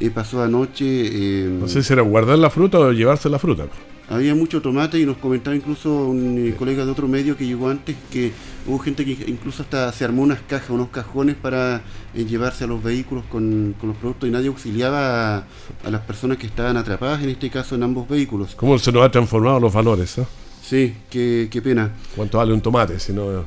eh, 0.00 0.10
pasó 0.10 0.42
anoche. 0.42 0.84
eh, 0.86 1.48
No 1.60 1.68
sé 1.68 1.82
si 1.82 1.92
era 1.92 2.02
guardar 2.02 2.38
la 2.38 2.50
fruta 2.50 2.78
o 2.78 2.92
llevarse 2.92 3.28
la 3.28 3.38
fruta. 3.38 3.66
había 4.08 4.34
mucho 4.34 4.60
tomate 4.60 4.98
y 4.98 5.06
nos 5.06 5.16
comentaba 5.18 5.56
incluso 5.56 5.90
un 6.08 6.36
eh, 6.48 6.54
colega 6.58 6.84
de 6.84 6.90
otro 6.90 7.08
medio 7.08 7.36
que 7.36 7.46
llegó 7.46 7.68
antes 7.70 7.96
que 8.10 8.32
hubo 8.66 8.78
gente 8.78 9.04
que 9.04 9.12
incluso 9.30 9.62
hasta 9.62 9.90
se 9.92 10.04
armó 10.04 10.22
unas 10.22 10.40
cajas, 10.42 10.68
unos 10.70 10.88
cajones 10.88 11.36
para 11.36 11.82
eh, 12.14 12.24
llevarse 12.24 12.64
a 12.64 12.66
los 12.66 12.82
vehículos 12.82 13.24
con, 13.30 13.74
con 13.80 13.88
los 13.90 13.96
productos 13.98 14.28
y 14.28 14.32
nadie 14.32 14.48
auxiliaba 14.48 15.36
a, 15.38 15.44
a 15.84 15.90
las 15.90 16.00
personas 16.02 16.36
que 16.36 16.46
estaban 16.46 16.76
atrapadas, 16.76 17.22
en 17.22 17.30
este 17.30 17.48
caso 17.48 17.74
en 17.76 17.84
ambos 17.84 18.06
vehículos. 18.08 18.54
¿Cómo 18.56 18.76
se 18.78 18.92
nos 18.92 19.02
han 19.04 19.10
transformado 19.12 19.60
los 19.60 19.72
valores? 19.72 20.18
eh? 20.18 20.26
Sí, 20.62 20.94
qué, 21.08 21.48
qué 21.50 21.62
pena. 21.62 21.92
¿Cuánto 22.16 22.38
vale 22.38 22.52
un 22.52 22.60
tomate? 22.60 22.98
Si 22.98 23.12
no, 23.12 23.44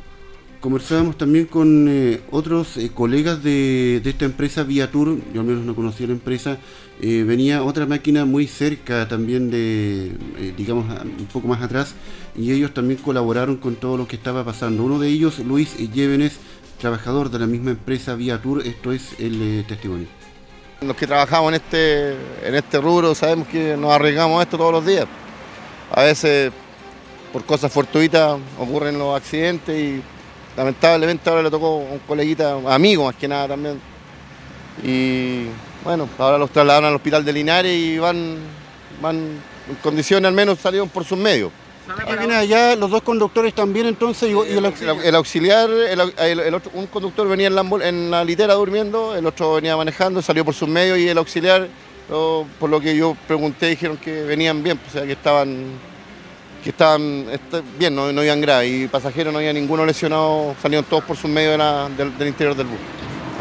Conversábamos 0.66 1.16
también 1.16 1.46
con 1.46 1.86
eh, 1.88 2.22
otros 2.32 2.78
eh, 2.78 2.90
colegas 2.92 3.44
de, 3.44 4.02
de 4.04 4.10
esta 4.10 4.26
empresa 4.26 4.64
Viatur, 4.64 5.20
yo 5.32 5.42
al 5.42 5.46
menos 5.46 5.64
no 5.64 5.76
conocía 5.76 6.08
la 6.08 6.14
empresa, 6.14 6.58
eh, 7.00 7.24
venía 7.24 7.62
otra 7.62 7.86
máquina 7.86 8.26
muy 8.26 8.48
cerca 8.48 9.08
también 9.08 9.52
de, 9.52 10.08
eh, 10.40 10.54
digamos, 10.58 10.88
un 11.04 11.28
poco 11.28 11.48
más 11.48 11.62
atrás, 11.62 11.94
y 12.36 12.52
ellos 12.52 12.74
también 12.74 13.00
colaboraron 13.00 13.58
con 13.58 13.76
todo 13.76 13.96
lo 13.96 14.08
que 14.08 14.16
estaba 14.16 14.44
pasando. 14.44 14.82
Uno 14.82 14.98
de 14.98 15.08
ellos, 15.10 15.38
Luis 15.38 15.78
Llévenes, 15.78 16.40
trabajador 16.80 17.30
de 17.30 17.38
la 17.38 17.46
misma 17.46 17.70
empresa 17.70 18.16
Viatur, 18.16 18.66
esto 18.66 18.92
es 18.92 19.20
el 19.20 19.40
eh, 19.44 19.66
testimonio. 19.68 20.08
Los 20.82 20.96
que 20.96 21.06
trabajamos 21.06 21.50
en 21.50 21.62
este, 21.62 22.10
en 22.44 22.56
este 22.56 22.82
rubro 22.82 23.14
sabemos 23.14 23.48
que 23.50 23.78
nos 23.78 23.92
arriesgamos 23.92 24.40
a 24.40 24.42
esto 24.42 24.58
todos 24.58 24.72
los 24.72 24.84
días. 24.84 25.06
A 25.92 26.02
veces 26.02 26.52
por 27.32 27.46
cosas 27.46 27.72
fortuitas 27.72 28.40
ocurren 28.58 28.98
los 28.98 29.16
accidentes 29.16 29.80
y 29.80 30.02
lamentablemente 30.58 31.30
ahora 31.30 31.44
le 31.44 31.50
tocó 31.52 31.68
a 31.68 31.94
un 31.94 32.00
coleguita, 32.08 32.58
amigo 32.68 33.06
más 33.06 33.16
que 33.16 33.28
nada 33.28 33.50
también. 33.50 33.80
Y 34.84 35.46
bueno, 35.84 36.10
ahora 36.18 36.38
los 36.38 36.50
trasladaron 36.52 36.90
al 36.90 36.96
hospital 36.96 37.24
de 37.24 37.34
Linares 37.34 37.76
y 37.76 37.98
van, 37.98 38.38
van 39.02 39.16
en 39.70 39.76
condiciones 39.82 40.28
al 40.28 40.34
menos 40.34 40.60
salieron 40.60 40.90
por 40.90 41.06
sus 41.06 41.18
medios. 41.18 41.52
¿Qué 42.08 42.16
viene 42.16 42.36
allá? 42.36 42.76
Los 42.76 42.90
dos 42.90 43.04
conductores 43.04 43.54
también 43.54 43.86
entonces 43.86 44.30
y, 44.30 44.34
y 44.34 44.58
el 44.58 44.66
auxiliar. 44.66 44.98
el 45.06 45.16
auxiliar, 45.16 45.70
el, 45.70 46.00
au- 46.00 46.14
el- 46.20 46.40
el 46.40 46.54
otro- 46.56 46.72
un 46.74 46.88
conductor 46.88 47.28
venía 47.28 47.46
en 47.48 47.54
la, 47.56 47.62
en 47.84 48.10
la 48.10 48.24
litera 48.24 48.56
durmiendo, 48.56 49.16
el 49.16 49.24
otro 49.28 49.54
venía 49.56 49.78
manejando, 49.78 50.20
salió 50.24 50.44
por 50.44 50.56
sus 50.56 50.68
medios 50.68 50.98
y 50.98 51.08
el 51.08 51.18
auxiliar, 51.20 51.68
lo- 52.10 52.48
por 52.60 52.72
lo 52.72 52.82
que 52.82 52.96
yo 52.98 53.16
pregunté, 53.28 53.68
dijeron 53.68 53.98
que 53.98 54.24
venían 54.24 54.64
bien, 54.64 54.80
o 54.88 54.92
sea 54.92 55.04
que 55.06 55.12
estaban, 55.12 55.64
que 56.66 56.72
estaban 56.72 57.28
est- 57.32 57.64
bien, 57.78 57.94
no, 57.96 58.12
no 58.12 58.24
iban 58.24 58.42
grave 58.42 58.68
y 58.68 58.88
pasajeros 58.88 59.32
no 59.32 59.38
había 59.38 59.54
ninguno 59.54 59.86
lesionado, 59.86 60.56
salieron 60.60 60.84
todos 60.86 61.04
por 61.04 61.16
sus 61.16 61.30
medios 61.30 61.52
de 61.52 61.58
la- 61.60 61.88
del, 61.96 62.18
del 62.18 62.28
interior 62.28 62.56
del 62.56 62.66
bus. 62.66 62.80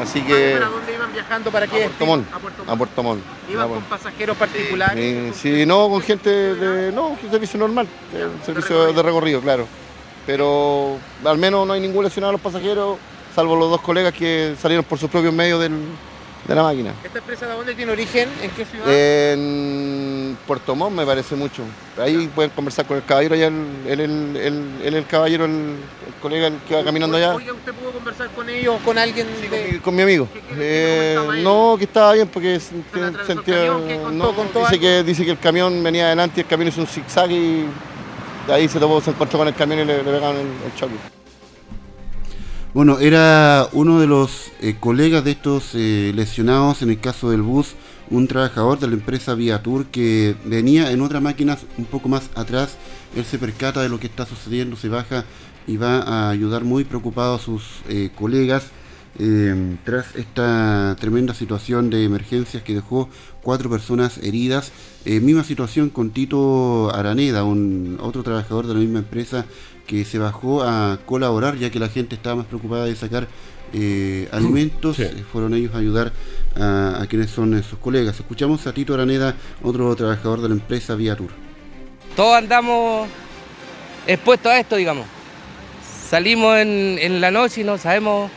Así 0.02 0.20
que 0.20 0.52
¿Para 0.58 0.66
dónde 0.66 0.92
iban 0.92 1.10
viajando? 1.12 1.50
¿Para 1.50 1.64
a 1.64 1.68
qué 1.68 1.78
Puerto 1.84 2.04
Montt? 2.06 2.26
A 2.34 2.38
Puerto 2.38 2.62
a 2.62 2.64
Montt. 2.66 2.78
Puerto 2.78 3.02
Montt. 3.02 3.22
¿Iban 3.50 3.68
con 3.70 3.82
pasajeros 3.84 4.36
particulares? 4.36 4.96
Eh, 4.98 5.32
sí, 5.34 5.64
no, 5.64 5.88
con 5.88 6.02
gente 6.02 6.28
de. 6.30 6.92
No, 6.92 7.08
un 7.08 7.30
servicio 7.30 7.58
normal, 7.58 7.86
eh, 8.14 8.26
un 8.26 8.44
servicio 8.44 8.92
de 8.92 9.02
recorrido, 9.02 9.40
claro. 9.40 9.66
Pero 10.26 10.98
al 11.24 11.38
menos 11.38 11.66
no 11.66 11.72
hay 11.72 11.80
ningún 11.80 12.04
lesionado 12.04 12.30
a 12.30 12.32
los 12.32 12.40
pasajeros, 12.40 12.98
salvo 13.34 13.56
los 13.56 13.70
dos 13.70 13.80
colegas 13.80 14.12
que 14.12 14.54
salieron 14.60 14.84
por 14.84 14.98
sus 14.98 15.08
propios 15.10 15.32
medios 15.32 15.60
del- 15.60 15.78
de 16.46 16.54
la 16.54 16.62
máquina. 16.62 16.92
¿Esta 17.02 17.18
empresa 17.18 17.46
de 17.46 17.52
dónde 17.54 17.74
tiene 17.74 17.92
origen? 17.92 18.28
¿En 18.42 18.50
qué 18.50 18.64
ciudad? 18.64 18.86
En 18.88 20.36
Puerto 20.46 20.74
Montt 20.74 20.94
me 20.96 21.06
parece 21.06 21.34
mucho. 21.34 21.62
Ahí 21.98 22.28
pueden 22.34 22.50
conversar 22.50 22.86
con 22.86 22.96
el 22.98 23.04
caballero, 23.04 23.34
allá 23.34 23.46
el, 23.46 23.54
él, 23.88 24.00
el, 24.00 24.36
el- 24.84 24.94
el 24.94 25.06
caballero, 25.06 25.44
el, 25.46 25.76
colega 26.20 26.50
que 26.66 26.74
va 26.74 26.82
caminando 26.84 27.16
allá. 27.18 27.34
Oiga, 27.34 27.52
¿usted 27.52 27.72
pudo 27.74 27.90
conversar 27.92 28.28
con 28.30 28.48
ellos, 28.48 28.76
con 28.82 28.96
alguien 28.96 29.26
Con 29.82 29.94
mi 29.94 30.02
amigo. 30.02 30.26
¿Qué- 30.32 30.40
qué- 30.40 30.46
qué 30.54 30.56
Eh, 30.58 31.42
no, 31.42 31.74
que 31.78 31.84
estaba 31.84 32.12
bien 32.14 32.28
porque 32.28 32.58
sentía. 32.60 33.66
no, 34.10 34.32
¿Contó 34.34 34.60
dice, 34.60 34.80
que, 34.80 35.02
dice 35.02 35.24
que 35.24 35.32
el 35.32 35.38
camión 35.38 35.82
venía 35.82 36.06
adelante 36.06 36.40
y 36.40 36.40
el 36.42 36.46
camión 36.46 36.68
hizo 36.68 36.80
un 36.80 36.86
zigzag 36.86 37.30
y 37.30 37.66
de 38.46 38.52
ahí 38.52 38.68
se, 38.68 38.78
topó, 38.78 39.00
se 39.02 39.10
encontró 39.10 39.38
con 39.38 39.48
el 39.48 39.54
camión 39.54 39.80
y 39.80 39.84
le, 39.84 39.98
pegaron 39.98 40.36
el, 40.36 40.46
el 40.46 40.74
choque. 40.78 40.94
Bueno, 42.74 42.98
era 42.98 43.68
uno 43.72 44.00
de 44.00 44.08
los 44.08 44.50
eh, 44.60 44.74
colegas 44.80 45.22
de 45.22 45.30
estos 45.30 45.76
eh, 45.76 46.10
lesionados 46.12 46.82
en 46.82 46.90
el 46.90 46.98
caso 46.98 47.30
del 47.30 47.40
bus, 47.40 47.76
un 48.10 48.26
trabajador 48.26 48.80
de 48.80 48.88
la 48.88 48.94
empresa 48.94 49.36
Viatur 49.36 49.86
que 49.86 50.34
venía 50.44 50.90
en 50.90 51.00
otra 51.00 51.20
máquina 51.20 51.56
un 51.78 51.84
poco 51.84 52.08
más 52.08 52.30
atrás. 52.34 52.76
Él 53.14 53.24
se 53.24 53.38
percata 53.38 53.80
de 53.80 53.88
lo 53.88 54.00
que 54.00 54.08
está 54.08 54.26
sucediendo, 54.26 54.74
se 54.74 54.88
baja 54.88 55.24
y 55.68 55.76
va 55.76 56.00
a 56.00 56.30
ayudar 56.30 56.64
muy 56.64 56.82
preocupado 56.82 57.36
a 57.36 57.38
sus 57.38 57.62
eh, 57.88 58.10
colegas 58.12 58.64
eh, 59.18 59.76
tras 59.84 60.14
esta 60.16 60.96
tremenda 60.98 61.34
situación 61.34 61.90
de 61.90 62.04
emergencias 62.04 62.62
que 62.62 62.74
dejó 62.74 63.08
cuatro 63.42 63.70
personas 63.70 64.18
heridas. 64.18 64.72
Eh, 65.04 65.20
misma 65.20 65.44
situación 65.44 65.90
con 65.90 66.10
Tito 66.10 66.94
Araneda, 66.94 67.44
un 67.44 67.98
otro 68.00 68.22
trabajador 68.22 68.66
de 68.66 68.74
la 68.74 68.80
misma 68.80 69.00
empresa 69.00 69.44
que 69.86 70.04
se 70.04 70.18
bajó 70.18 70.62
a 70.62 70.98
colaborar 71.04 71.56
ya 71.58 71.70
que 71.70 71.78
la 71.78 71.88
gente 71.88 72.14
estaba 72.14 72.36
más 72.36 72.46
preocupada 72.46 72.86
de 72.86 72.96
sacar 72.96 73.28
eh, 73.72 74.28
alimentos. 74.32 74.96
Sí. 74.96 75.02
Eh, 75.02 75.24
Fueron 75.30 75.52
ellos 75.54 75.74
a 75.74 75.78
ayudar 75.78 76.12
a, 76.56 77.02
a 77.02 77.06
quienes 77.06 77.30
son 77.30 77.62
sus 77.62 77.78
colegas. 77.78 78.18
Escuchamos 78.18 78.66
a 78.66 78.72
Tito 78.72 78.94
Araneda, 78.94 79.34
otro 79.62 79.94
trabajador 79.94 80.40
de 80.40 80.48
la 80.48 80.54
empresa 80.54 80.94
Viatur. 80.94 81.30
todos 82.16 82.36
andamos 82.36 83.08
expuestos 84.06 84.50
a 84.52 84.58
esto, 84.58 84.76
digamos. 84.76 85.06
Salimos 86.08 86.56
en, 86.58 86.98
en 87.00 87.20
la 87.20 87.30
noche 87.30 87.62
y 87.62 87.64
no 87.64 87.76
sabemos 87.76 88.30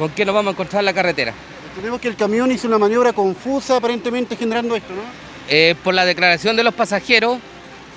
con 0.00 0.10
qué 0.12 0.24
nos 0.24 0.34
vamos 0.34 0.52
a 0.52 0.52
encontrar 0.52 0.80
en 0.80 0.86
la 0.86 0.94
carretera. 0.94 1.34
Tenemos 1.76 2.00
que 2.00 2.08
el 2.08 2.16
camión 2.16 2.50
hizo 2.50 2.66
una 2.66 2.78
maniobra 2.78 3.12
confusa 3.12 3.76
aparentemente 3.76 4.34
generando 4.34 4.74
esto, 4.74 4.94
¿no? 4.94 5.02
Eh, 5.48 5.74
por 5.84 5.92
la 5.92 6.06
declaración 6.06 6.56
de 6.56 6.64
los 6.64 6.72
pasajeros, 6.72 7.36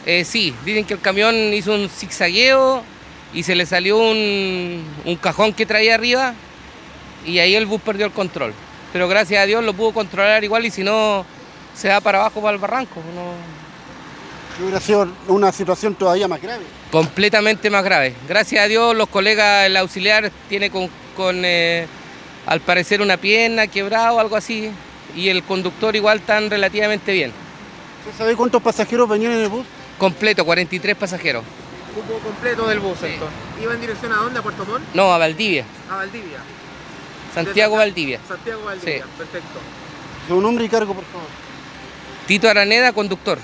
eh, 0.06 0.26
sí, 0.26 0.54
dicen 0.66 0.84
que 0.84 0.96
el 0.96 1.00
camión 1.00 1.34
hizo 1.54 1.74
un 1.74 1.88
zigzagueo 1.90 2.84
y 3.34 3.44
se 3.44 3.56
le 3.56 3.66
salió 3.66 3.98
un, 4.00 4.84
un 5.06 5.16
cajón 5.16 5.54
que 5.54 5.66
traía 5.66 5.96
arriba 5.96 6.34
y 7.26 7.40
ahí 7.40 7.56
el 7.56 7.66
bus 7.66 7.82
perdió 7.82 8.06
el 8.06 8.12
control. 8.12 8.54
Pero 8.92 9.08
gracias 9.08 9.42
a 9.42 9.46
Dios 9.46 9.64
lo 9.64 9.74
pudo 9.74 9.94
controlar 9.94 10.44
igual 10.44 10.66
y 10.66 10.72
si 10.72 10.84
no 10.84 11.26
se 11.74 11.88
va 11.88 12.02
para 12.02 12.20
abajo 12.20 12.42
para 12.42 12.54
el 12.56 12.60
barranco. 12.62 13.00
no- 13.16 13.63
hubiera 14.62 14.80
sido 14.80 15.08
una 15.28 15.52
situación 15.52 15.96
todavía 15.96 16.28
más 16.28 16.42
grave. 16.42 16.64
Completamente 16.92 17.70
más 17.70 17.84
grave. 17.84 18.16
Gracias 18.28 18.64
a 18.64 18.68
Dios 18.68 18.96
los 18.96 19.10
colegas, 19.10 19.66
el 19.66 19.78
auxiliar 19.78 20.32
tiene 20.50 20.70
con, 20.70 20.90
eh, 21.46 21.88
al 22.46 22.62
parecer 22.62 23.02
una 23.02 23.18
pierna 23.18 23.68
quebrada 23.68 24.14
o 24.14 24.20
algo 24.20 24.36
así, 24.36 24.72
y 25.16 25.30
el 25.30 25.44
conductor 25.44 25.96
igual 25.96 26.22
tan 26.22 26.50
relativamente 26.50 27.12
bien. 27.14 27.32
¿Usted 28.06 28.18
sabe 28.18 28.36
cuántos 28.36 28.62
pasajeros 28.62 29.08
venían 29.08 29.32
en 29.34 29.40
el 29.40 29.50
bus? 29.50 29.66
Completo, 29.98 30.46
43 30.46 30.96
pasajeros. 30.96 31.44
Cupo 31.96 32.20
completo 32.20 32.68
del 32.68 32.80
bus, 32.80 32.98
entonces. 33.04 33.38
¿Iba 33.62 33.74
en 33.74 33.82
dirección 33.82 34.12
a 34.12 34.16
dónde? 34.16 34.40
¿A 34.40 34.42
Puerto 34.42 34.66
Montt? 34.66 34.84
No, 34.94 35.14
a 35.14 35.18
Valdivia. 35.18 35.64
A 35.90 35.98
Valdivia. 35.98 36.40
Santiago 37.34 37.78
Valdivia. 37.78 38.20
Santiago 38.28 38.64
Valdivia, 38.64 39.06
perfecto. 39.18 39.60
Su 40.28 40.42
nombre 40.42 40.66
y 40.66 40.70
cargo, 40.70 40.94
por 40.94 41.06
favor. 41.06 41.28
Tito 42.28 42.50
Araneda, 42.50 42.94
conductor. 42.94 43.40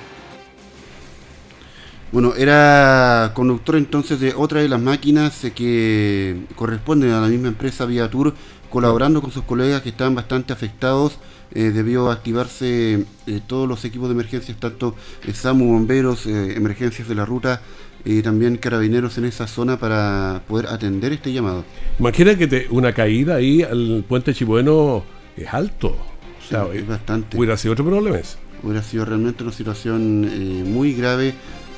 Bueno, 2.12 2.34
era 2.36 3.34
conductor 3.36 3.76
entonces 3.76 4.20
de 4.20 4.34
otra 4.34 4.62
de 4.62 4.70
las 4.70 4.82
máquinas 4.82 5.46
que 5.54 6.38
corresponden 6.56 7.12
a 7.12 7.22
la 7.22 7.28
misma 7.28 7.50
empresa 7.50 7.86
Viatur, 7.86 8.34
colaborando 8.72 9.22
con 9.22 9.32
sus 9.32 9.44
colegas 9.44 9.84
que 9.84 9.90
estaban 9.90 10.16
bastante 10.16 10.52
afectados. 10.52 11.20
Eh, 11.52 11.72
debió 11.72 12.12
activarse 12.12 13.06
eh, 13.26 13.40
todos 13.46 13.68
los 13.68 13.84
equipos 13.86 14.08
de 14.08 14.14
emergencias, 14.14 14.58
tanto 14.60 14.96
eh, 15.26 15.34
SAMU, 15.34 15.74
bomberos, 15.74 16.28
emergencias 16.28 17.08
de 17.08 17.16
la 17.16 17.26
ruta 17.26 17.62
y 18.06 18.22
también 18.22 18.58
carabineros 18.58 19.18
en 19.18 19.26
esa 19.26 19.48
zona 19.48 19.78
para 19.78 20.44
poder 20.48 20.68
atender 20.68 21.12
este 21.12 21.34
llamado. 21.34 21.64
Imagina 22.00 22.36
que 22.36 22.68
una 22.70 22.94
caída 22.94 23.36
ahí 23.36 23.64
al 23.64 24.04
puente 24.08 24.34
Chibueno 24.34 25.04
es 25.36 25.52
alto. 25.52 25.90
O 25.90 26.48
sea, 26.50 26.68
es 26.74 26.88
bastante. 26.88 27.38
Hubiera 27.38 27.58
sido 27.58 27.74
otro 27.74 27.86
problema. 27.86 28.18
Hubiera 28.64 28.84
sido 28.84 29.06
realmente 29.06 29.44
una 29.44 29.54
situación 29.54 30.72
muy 30.72 30.94
grave 30.94 31.34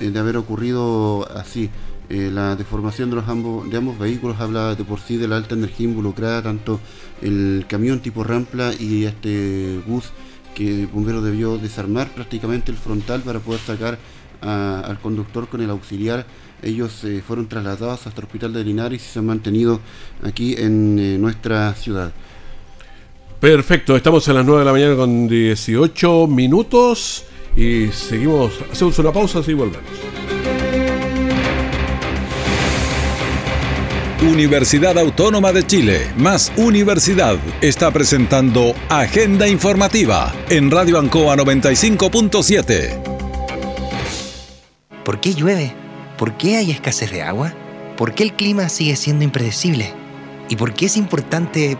de 0.09 0.19
haber 0.19 0.37
ocurrido 0.37 1.27
así. 1.35 1.69
la 2.09 2.55
deformación 2.55 3.09
de 3.09 3.15
los 3.17 3.27
ambos, 3.29 3.69
de 3.69 3.77
ambos 3.77 3.97
vehículos 3.97 4.39
habla 4.39 4.75
de 4.75 4.83
por 4.83 4.99
sí 4.99 5.17
de 5.17 5.27
la 5.27 5.37
alta 5.37 5.55
energía 5.55 5.87
involucrada, 5.87 6.41
tanto 6.41 6.79
el 7.21 7.65
camión 7.67 8.01
tipo 8.01 8.23
Rampla 8.23 8.73
y 8.77 9.05
este 9.05 9.79
bus 9.87 10.11
que 10.53 10.81
el 10.81 10.87
bombero 10.87 11.21
debió 11.21 11.57
desarmar 11.57 12.09
prácticamente 12.13 12.71
el 12.71 12.77
frontal 12.77 13.21
para 13.21 13.39
poder 13.39 13.61
sacar 13.61 13.97
al 14.41 14.99
conductor 14.99 15.47
con 15.47 15.61
el 15.61 15.69
auxiliar. 15.69 16.25
Ellos 16.63 17.03
eh, 17.03 17.23
fueron 17.25 17.47
trasladados 17.47 18.05
hasta 18.05 18.19
el 18.21 18.25
hospital 18.25 18.53
de 18.53 18.63
Linares 18.63 19.01
y 19.03 19.05
se 19.05 19.19
han 19.19 19.25
mantenido 19.25 19.79
aquí 20.23 20.55
en 20.57 20.99
eh, 20.99 21.17
nuestra 21.17 21.73
ciudad. 21.73 22.11
Perfecto, 23.39 23.95
estamos 23.95 24.27
a 24.29 24.33
las 24.33 24.45
9 24.45 24.59
de 24.59 24.65
la 24.65 24.71
mañana 24.71 24.95
con 24.95 25.27
18 25.27 26.27
minutos 26.27 27.25
y 27.55 27.87
seguimos, 27.89 28.53
hacemos 28.71 28.97
una 28.99 29.11
pausa 29.11 29.41
y 29.45 29.53
volvemos. 29.53 29.89
Universidad 34.21 34.99
Autónoma 34.99 35.51
de 35.51 35.65
Chile, 35.65 36.11
más 36.15 36.51
Universidad, 36.55 37.37
está 37.61 37.89
presentando 37.89 38.75
Agenda 38.87 39.47
Informativa 39.47 40.31
en 40.49 40.69
Radio 40.69 40.99
Ancoa 40.99 41.35
95.7. 41.37 43.01
¿Por 45.03 45.19
qué 45.19 45.33
llueve? 45.33 45.73
¿Por 46.19 46.37
qué 46.37 46.57
hay 46.57 46.69
escasez 46.69 47.09
de 47.11 47.23
agua? 47.23 47.55
¿Por 47.97 48.13
qué 48.13 48.21
el 48.21 48.33
clima 48.33 48.69
sigue 48.69 48.95
siendo 48.95 49.23
impredecible? 49.23 49.91
¿Y 50.49 50.55
por 50.55 50.73
qué 50.73 50.85
es 50.85 50.97
importante 50.97 51.79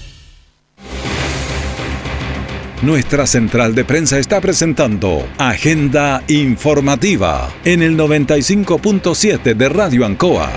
Nuestra 2.81 3.27
central 3.27 3.75
de 3.75 3.85
prensa 3.85 4.17
está 4.17 4.41
presentando 4.41 5.23
Agenda 5.37 6.23
Informativa 6.27 7.47
en 7.63 7.83
el 7.83 7.95
95.7 7.95 9.55
de 9.55 9.69
Radio 9.69 10.03
Ancoa. 10.03 10.51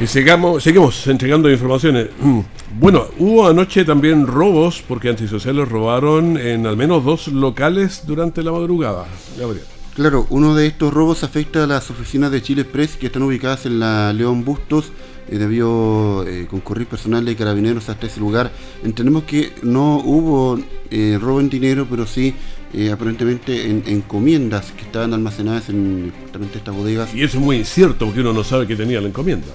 Y 0.00 0.06
sigamos, 0.06 0.62
seguimos 0.62 1.04
entregando 1.08 1.50
informaciones. 1.50 2.10
Mm. 2.20 2.38
Bueno, 2.78 3.06
hubo 3.18 3.48
anoche 3.48 3.84
también 3.84 4.28
robos 4.28 4.84
porque 4.86 5.08
antisociales 5.08 5.68
robaron 5.68 6.36
en 6.36 6.64
al 6.64 6.76
menos 6.76 7.04
dos 7.04 7.26
locales 7.26 8.04
durante 8.06 8.44
la 8.44 8.52
madrugada. 8.52 9.06
Gabriel. 9.36 9.64
Claro, 9.96 10.28
uno 10.30 10.54
de 10.54 10.68
estos 10.68 10.94
robos 10.94 11.24
afecta 11.24 11.64
a 11.64 11.66
las 11.66 11.90
oficinas 11.90 12.30
de 12.30 12.42
Chile 12.42 12.62
Express 12.62 12.94
que 12.94 13.06
están 13.06 13.24
ubicadas 13.24 13.66
en 13.66 13.80
la 13.80 14.12
León 14.12 14.44
Bustos 14.44 14.92
debió 15.36 16.26
eh, 16.26 16.46
concurrir 16.48 16.86
personal 16.86 17.24
de 17.24 17.36
carabineros 17.36 17.88
hasta 17.88 18.06
ese 18.06 18.20
lugar. 18.20 18.50
Entendemos 18.82 19.24
que 19.24 19.52
no 19.62 19.98
hubo 19.98 20.58
eh, 20.90 21.18
robo 21.20 21.40
en 21.40 21.50
dinero, 21.50 21.86
pero 21.88 22.06
sí 22.06 22.34
eh, 22.72 22.90
aparentemente 22.90 23.68
en 23.68 23.82
encomiendas 23.86 24.72
que 24.72 24.82
estaban 24.82 25.12
almacenadas 25.12 25.68
en 25.68 26.12
justamente 26.22 26.58
estas 26.58 26.74
bodegas. 26.74 27.14
Y 27.14 27.22
eso 27.22 27.38
es 27.38 27.44
muy 27.44 27.56
incierto 27.56 28.06
porque 28.06 28.20
uno 28.20 28.32
no 28.32 28.44
sabe 28.44 28.66
qué 28.66 28.76
tenía 28.76 29.00
la 29.00 29.08
encomienda. 29.08 29.48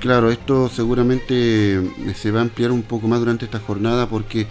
Claro, 0.00 0.30
esto 0.30 0.68
seguramente 0.68 1.82
se 2.14 2.30
va 2.30 2.38
a 2.38 2.42
ampliar 2.42 2.70
un 2.70 2.82
poco 2.82 3.08
más 3.08 3.18
durante 3.18 3.46
esta 3.46 3.58
jornada 3.58 4.08
porque 4.08 4.46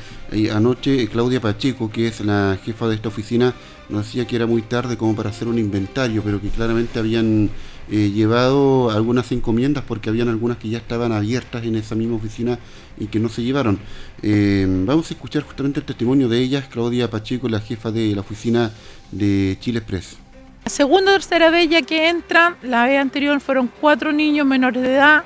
anoche 0.53 1.07
Claudia 1.07 1.39
Pacheco, 1.39 1.89
que 1.89 2.07
es 2.07 2.19
la 2.19 2.59
jefa 2.65 2.89
de 2.89 2.95
esta 2.95 3.07
oficina, 3.07 3.53
nos 3.87 4.05
decía 4.05 4.27
que 4.27 4.35
era 4.35 4.45
muy 4.45 4.61
tarde 4.61 4.97
como 4.97 5.15
para 5.15 5.29
hacer 5.29 5.47
un 5.47 5.57
inventario, 5.57 6.21
pero 6.21 6.41
que 6.41 6.49
claramente 6.49 6.99
habían 6.99 7.49
eh, 7.89 8.11
llevado 8.11 8.91
algunas 8.91 9.31
encomiendas 9.31 9.83
porque 9.87 10.09
habían 10.09 10.27
algunas 10.27 10.57
que 10.57 10.67
ya 10.69 10.77
estaban 10.77 11.11
abiertas 11.11 11.63
en 11.63 11.75
esa 11.77 11.95
misma 11.95 12.17
oficina 12.17 12.59
y 12.99 13.07
que 13.07 13.19
no 13.19 13.29
se 13.29 13.43
llevaron. 13.43 13.79
Eh, 14.21 14.65
vamos 14.67 15.09
a 15.09 15.13
escuchar 15.13 15.43
justamente 15.43 15.79
el 15.79 15.85
testimonio 15.85 16.27
de 16.27 16.39
ellas, 16.39 16.65
Claudia 16.69 17.09
Pacheco, 17.09 17.47
la 17.47 17.61
jefa 17.61 17.91
de 17.91 18.13
la 18.13 18.21
oficina 18.21 18.71
de 19.11 19.57
Chile 19.61 19.79
Express. 19.79 20.17
La 20.65 20.69
segunda 20.69 21.11
o 21.11 21.13
tercera 21.13 21.49
vez 21.49 21.69
ya 21.69 21.81
que 21.81 22.09
entran, 22.09 22.57
la 22.61 22.85
vez 22.85 22.99
anterior 22.99 23.39
fueron 23.39 23.71
cuatro 23.79 24.11
niños 24.11 24.45
menores 24.45 24.83
de 24.83 24.93
edad, 24.93 25.23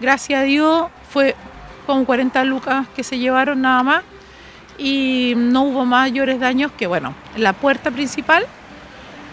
gracias 0.00 0.40
a 0.40 0.44
Dios 0.44 0.86
fue 1.10 1.34
con 1.86 2.06
40 2.06 2.42
lucas 2.44 2.86
que 2.96 3.04
se 3.04 3.18
llevaron 3.18 3.60
nada 3.60 3.82
más 3.82 4.02
y 4.78 5.34
no 5.36 5.64
hubo 5.64 5.84
mayores 5.84 6.40
daños 6.40 6.72
que, 6.72 6.86
bueno, 6.86 7.14
la 7.36 7.52
puerta 7.52 7.90
principal 7.90 8.46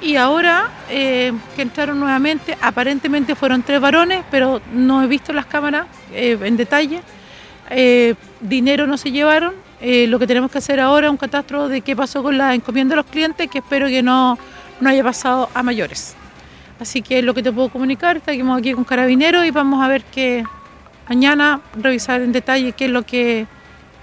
y 0.05 0.17
ahora 0.17 0.69
eh, 0.87 1.33
que 1.55 1.63
entraron 1.63 1.99
nuevamente, 1.99 2.55
aparentemente 2.61 3.33
fueron 3.33 3.63
tres 3.63 3.81
varones, 3.81 4.23
pero 4.29 4.61
no 4.71 5.03
he 5.03 5.07
visto 5.07 5.33
las 5.33 5.47
cámaras 5.47 5.87
eh, 6.13 6.37
en 6.43 6.55
detalle. 6.55 7.01
Eh, 7.71 8.13
dinero 8.39 8.85
no 8.85 8.97
se 8.97 9.11
llevaron. 9.11 9.55
lo 9.81 10.19
que 10.19 10.27
tenemos 10.27 10.51
que 10.51 10.59
hacer 10.59 10.79
ahora 10.79 11.07
es 11.07 11.11
un 11.11 11.17
catastro 11.17 11.67
de 11.67 11.81
qué 11.81 11.95
pasó 11.95 12.21
con 12.21 12.37
la 12.37 12.53
encomienda 12.53 12.93
de 12.93 12.97
los 12.97 13.07
clientes, 13.07 13.49
que 13.49 13.59
espero 13.59 13.87
que 13.87 14.03
no, 14.03 14.37
no 14.79 14.89
haya 14.89 15.03
pasado 15.03 15.49
a 15.55 15.63
mayores. 15.63 16.15
Así 16.79 17.01
que 17.01 17.23
lo 17.23 17.33
que 17.33 17.41
te 17.41 17.51
puedo 17.51 17.69
comunicar, 17.69 18.17
estamos 18.17 18.59
aquí 18.59 18.73
con 18.73 18.83
carabineros 18.83 19.43
y 19.43 19.49
vamos 19.49 19.83
a 19.83 19.87
ver 19.87 20.03
que 20.03 20.43
mañana 21.09 21.61
revisar 21.75 22.21
en 22.21 22.31
detalle 22.31 22.73
qué 22.73 22.85
es 22.85 22.91
lo 22.91 23.03
que 23.03 23.47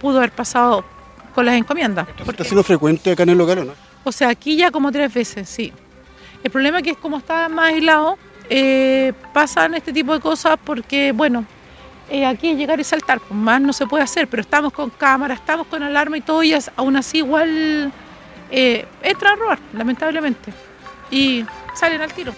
pudo 0.01 0.19
haber 0.19 0.33
pasado 0.33 0.85
con 1.33 1.47
las 1.47 1.55
encomiendas. 1.55 2.09
¿Está 2.27 2.43
siendo 2.43 2.65
frecuente 2.65 3.13
acá 3.13 3.23
en 3.23 3.29
el 3.29 3.39
local 3.39 3.59
o 3.59 3.65
no? 3.67 3.73
O 4.03 4.11
sea, 4.11 4.31
aquí 4.31 4.57
ya 4.57 4.73
como 4.73 4.91
tres 4.91 5.15
veces, 5.15 5.49
sí. 5.49 5.73
El 6.43 6.51
problema 6.51 6.79
es 6.79 6.85
que 6.85 6.95
como 6.97 7.19
está 7.19 7.49
más 7.49 7.73
aislado, 7.73 8.19
eh, 8.51 9.13
pasan 9.33 9.75
este 9.75 9.93
tipo 9.93 10.13
de 10.13 10.21
cosas 10.21 10.59
porque, 10.63 11.13
bueno, 11.13 11.47
eh, 12.11 12.27
aquí 12.27 12.51
es 12.51 12.59
llegar 12.59 12.81
y 12.81 12.85
saltar, 12.85 13.21
pues 13.21 13.33
más 13.33 13.61
no 13.61 13.73
se 13.73 13.87
puede 13.87 14.03
hacer, 14.03 14.27
pero 14.29 14.43
estamos 14.43 14.73
con 14.73 14.91
cámara, 14.91 15.35
estamos 15.35 15.67
con 15.69 15.83
alarma 15.83 16.19
y 16.19 16.21
todo, 16.21 16.43
y 16.43 16.55
aún 16.77 16.97
así 16.97 17.19
igual 17.19 17.93
eh, 18.51 18.85
entran 19.03 19.35
a 19.35 19.37
robar, 19.37 19.59
lamentablemente, 19.73 20.53
y 21.11 21.45
salen 21.75 22.03
al 22.03 22.13
tiro. 22.13 22.35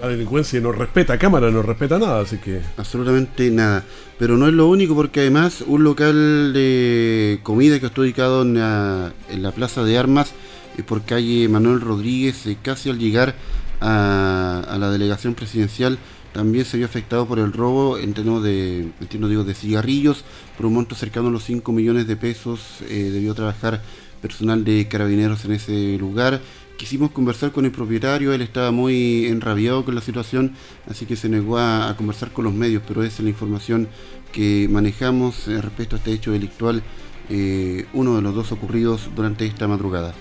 La 0.00 0.08
delincuencia 0.08 0.60
no 0.60 0.72
respeta 0.72 1.16
cámara, 1.16 1.50
no 1.50 1.62
respeta 1.62 1.98
nada, 1.98 2.20
así 2.20 2.36
que... 2.36 2.60
Absolutamente 2.76 3.50
nada. 3.50 3.82
Pero 4.18 4.36
no 4.36 4.46
es 4.46 4.52
lo 4.52 4.66
único 4.68 4.94
porque 4.94 5.20
además 5.20 5.64
un 5.66 5.84
local 5.84 6.52
de 6.52 7.40
comida 7.42 7.80
que 7.80 7.86
está 7.86 8.02
ubicado 8.02 8.42
en 8.42 8.52
la 8.56 9.52
Plaza 9.54 9.84
de 9.84 9.96
Armas 9.96 10.34
por 10.82 11.02
calle 11.04 11.48
Manuel 11.48 11.80
Rodríguez, 11.80 12.46
eh, 12.46 12.56
casi 12.60 12.90
al 12.90 12.98
llegar 12.98 13.34
a, 13.80 14.76
la 14.78 14.90
delegación 14.90 15.34
presidencial, 15.34 15.98
también 16.32 16.64
se 16.64 16.76
vio 16.76 16.86
afectado 16.86 17.26
por 17.26 17.38
el 17.38 17.52
robo 17.52 17.98
en 17.98 18.12
términos 18.12 18.42
de, 18.42 18.90
entiendo, 19.00 19.28
digo, 19.28 19.44
de 19.44 19.54
cigarrillos 19.54 20.24
por 20.56 20.66
un 20.66 20.74
monto 20.74 20.94
cercano 20.94 21.28
a 21.28 21.30
los 21.30 21.44
5 21.44 21.72
millones 21.72 22.06
de 22.06 22.16
pesos. 22.16 22.60
Eh, 22.90 23.10
debió 23.10 23.34
trabajar 23.34 23.82
personal 24.20 24.64
de 24.64 24.86
carabineros 24.86 25.44
en 25.46 25.52
ese 25.52 25.96
lugar. 25.98 26.42
Quisimos 26.76 27.10
conversar 27.10 27.52
con 27.52 27.64
el 27.64 27.72
propietario, 27.72 28.34
él 28.34 28.42
estaba 28.42 28.70
muy 28.70 29.26
enrabiado 29.26 29.82
con 29.84 29.94
la 29.94 30.02
situación, 30.02 30.52
así 30.86 31.06
que 31.06 31.16
se 31.16 31.30
negó 31.30 31.58
a, 31.58 31.94
conversar 31.96 32.32
con 32.32 32.44
los 32.44 32.52
medios, 32.52 32.82
pero 32.86 33.02
esa 33.02 33.16
es 33.16 33.24
la 33.24 33.30
información 33.30 33.88
que 34.30 34.68
manejamos 34.70 35.48
eh, 35.48 35.62
respecto 35.62 35.96
a 35.96 35.98
este 35.98 36.12
hecho 36.12 36.32
delictual, 36.32 36.82
eh, 37.30 37.86
uno 37.94 38.16
de 38.16 38.22
los 38.22 38.34
dos 38.34 38.52
ocurridos 38.52 39.08
durante 39.16 39.46
esta 39.46 39.66
madrugada. 39.66 40.14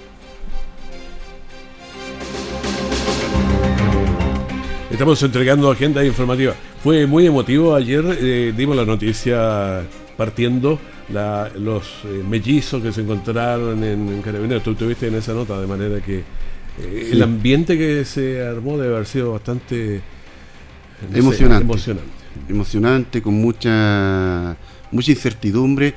Estamos 4.95 5.21
entregando 5.23 5.69
agenda 5.69 6.05
informativa. 6.05 6.55
Fue 6.81 7.05
muy 7.05 7.25
emotivo 7.25 7.75
ayer, 7.75 8.17
eh, 8.17 8.53
dimos 8.55 8.77
la 8.77 8.85
noticia 8.85 9.81
partiendo 10.15 10.79
los 11.09 11.83
eh, 12.05 12.23
mellizos 12.25 12.81
que 12.81 12.93
se 12.93 13.01
encontraron 13.01 13.83
en, 13.83 14.21
Carabineros. 14.21 14.63
Tú 14.63 14.71
estuviste 14.71 15.07
en 15.07 15.15
esa 15.15 15.33
nota, 15.33 15.59
de 15.59 15.67
manera 15.67 15.99
que 15.99 16.19
eh, 16.19 17.09
el 17.11 17.21
ambiente 17.21 17.77
que 17.77 18.05
se 18.05 18.41
armó 18.41 18.77
debe 18.77 18.95
haber 18.95 19.05
sido 19.05 19.33
bastante 19.33 19.99
emocionante. 21.13 21.65
emocionante. 21.65 22.09
Emocionante, 22.47 23.21
con 23.21 23.33
mucha 23.33 24.55
mucha 24.91 25.11
incertidumbre. 25.11 25.93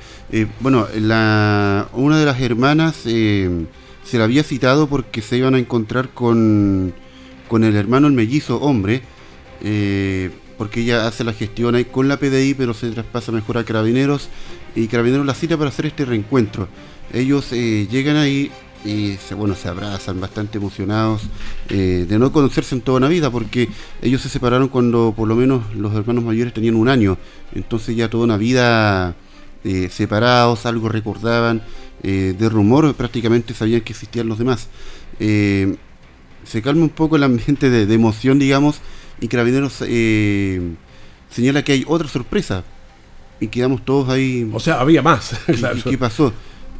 bueno, 0.59 0.89
la, 0.99 1.87
una 1.93 2.19
de 2.19 2.25
las 2.25 2.41
hermanas 2.41 2.97
se 2.97 3.47
la 4.11 4.25
había 4.25 4.43
citado 4.43 4.89
porque 4.89 5.21
se 5.21 5.37
iban 5.37 5.55
a 5.55 5.57
encontrar 5.57 6.09
con 6.09 6.93
con 7.49 7.65
el 7.65 7.75
hermano 7.75 8.07
el 8.07 8.13
mellizo 8.13 8.61
hombre, 8.61 9.01
eh, 9.61 10.29
porque 10.57 10.81
ella 10.81 11.05
hace 11.07 11.25
la 11.25 11.33
gestión 11.33 11.75
ahí 11.75 11.83
con 11.83 12.07
la 12.07 12.17
PDI, 12.17 12.53
pero 12.53 12.73
se 12.73 12.89
traspasa 12.91 13.33
mejor 13.33 13.57
a 13.57 13.65
Carabineros 13.65 14.29
y 14.75 14.87
Carabineros 14.87 15.25
la 15.25 15.33
cita 15.33 15.57
para 15.57 15.69
hacer 15.69 15.87
este 15.87 16.05
reencuentro. 16.05 16.69
Ellos 17.11 17.51
eh, 17.51 17.87
llegan 17.91 18.15
ahí 18.15 18.51
y 18.85 19.17
se, 19.17 19.35
bueno, 19.35 19.55
se 19.55 19.67
abrazan 19.67 20.21
bastante 20.21 20.57
emocionados 20.57 21.23
eh, 21.67 22.05
de 22.07 22.19
no 22.19 22.31
conocerse 22.31 22.75
en 22.75 22.81
toda 22.81 22.99
una 22.99 23.09
vida, 23.09 23.29
porque 23.29 23.67
ellos 24.01 24.21
se 24.21 24.29
separaron 24.29 24.69
cuando 24.69 25.13
por 25.17 25.27
lo 25.27 25.35
menos 25.35 25.75
los 25.75 25.93
hermanos 25.93 26.23
mayores 26.23 26.53
tenían 26.53 26.75
un 26.75 26.87
año, 26.87 27.17
entonces 27.53 27.97
ya 27.97 28.09
toda 28.09 28.23
una 28.23 28.37
vida 28.37 29.15
separados, 29.89 30.65
algo 30.65 30.87
recordaban, 30.87 31.61
de 32.01 32.49
rumor 32.49 32.95
prácticamente 32.95 33.53
sabían 33.53 33.81
que 33.81 33.91
existían 33.91 34.29
los 34.29 34.37
demás 34.37 34.69
se 36.43 36.61
calma 36.61 36.83
un 36.83 36.89
poco 36.89 37.15
el 37.15 37.23
ambiente 37.23 37.69
de, 37.69 37.93
emoción, 37.93 38.39
digamos, 38.39 38.79
y 39.21 39.27
Carabineros 39.27 39.83
eh, 39.85 40.61
señala 41.29 41.63
que 41.63 41.73
hay 41.73 41.85
otra 41.87 42.07
sorpresa. 42.07 42.63
Y 43.41 43.47
quedamos 43.47 43.85
todos 43.85 44.09
ahí. 44.09 44.49
O 44.51 44.59
sea, 44.59 44.81
había 44.81 45.01
más. 45.01 45.33
¿Y, 45.47 45.81
qué 45.81 45.97
pasó? 45.97 46.33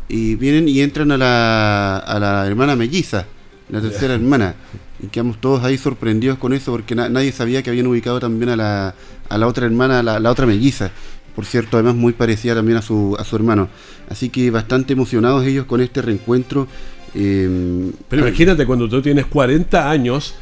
Y 0.10 0.36
vienen 0.36 0.68
y 0.68 0.82
entran 0.82 1.12
a 1.12 1.18
la, 1.18 1.98
a 1.98 2.20
la 2.20 2.46
hermana 2.46 2.76
melliza, 2.76 3.26
la 3.70 3.80
tercera 3.80 4.16
hermana. 4.16 4.56
Y 5.02 5.08
quedamos 5.08 5.40
todos 5.40 5.64
ahí 5.64 5.78
sorprendidos 5.78 6.38
con 6.38 6.52
eso 6.52 6.72
porque 6.72 6.96
nadie 6.96 7.32
sabía 7.32 7.64
que 7.64 7.70
habían 7.70 7.88
ubicado 7.88 8.20
también 8.20 8.50
a 8.50 8.58
la, 8.58 8.96
a 9.30 9.38
la 9.38 9.48
otra 9.48 9.66
hermana, 9.66 10.04
la, 10.04 10.20
la 10.20 10.32
otra 10.32 10.46
melliza. 10.46 10.92
Por 11.36 11.46
cierto, 11.46 11.78
además 11.78 11.96
muy 11.96 12.12
parecida 12.12 12.56
también 12.56 12.78
a 12.78 12.82
su, 12.82 13.16
a 13.18 13.24
su 13.24 13.36
hermano. 13.38 13.70
Así 14.10 14.30
que 14.30 14.52
bastante 14.52 14.92
emocionados 14.92 15.46
ellos 15.46 15.66
con 15.66 15.80
este 15.80 16.02
reencuentro 16.02 16.68
Em, 17.14 17.92
Pero 18.08 18.28
imagínate, 18.28 18.66
cuando 18.66 18.88
tú 18.88 19.02
tienes 19.02 19.26
40 19.26 19.90
años, 19.90 20.36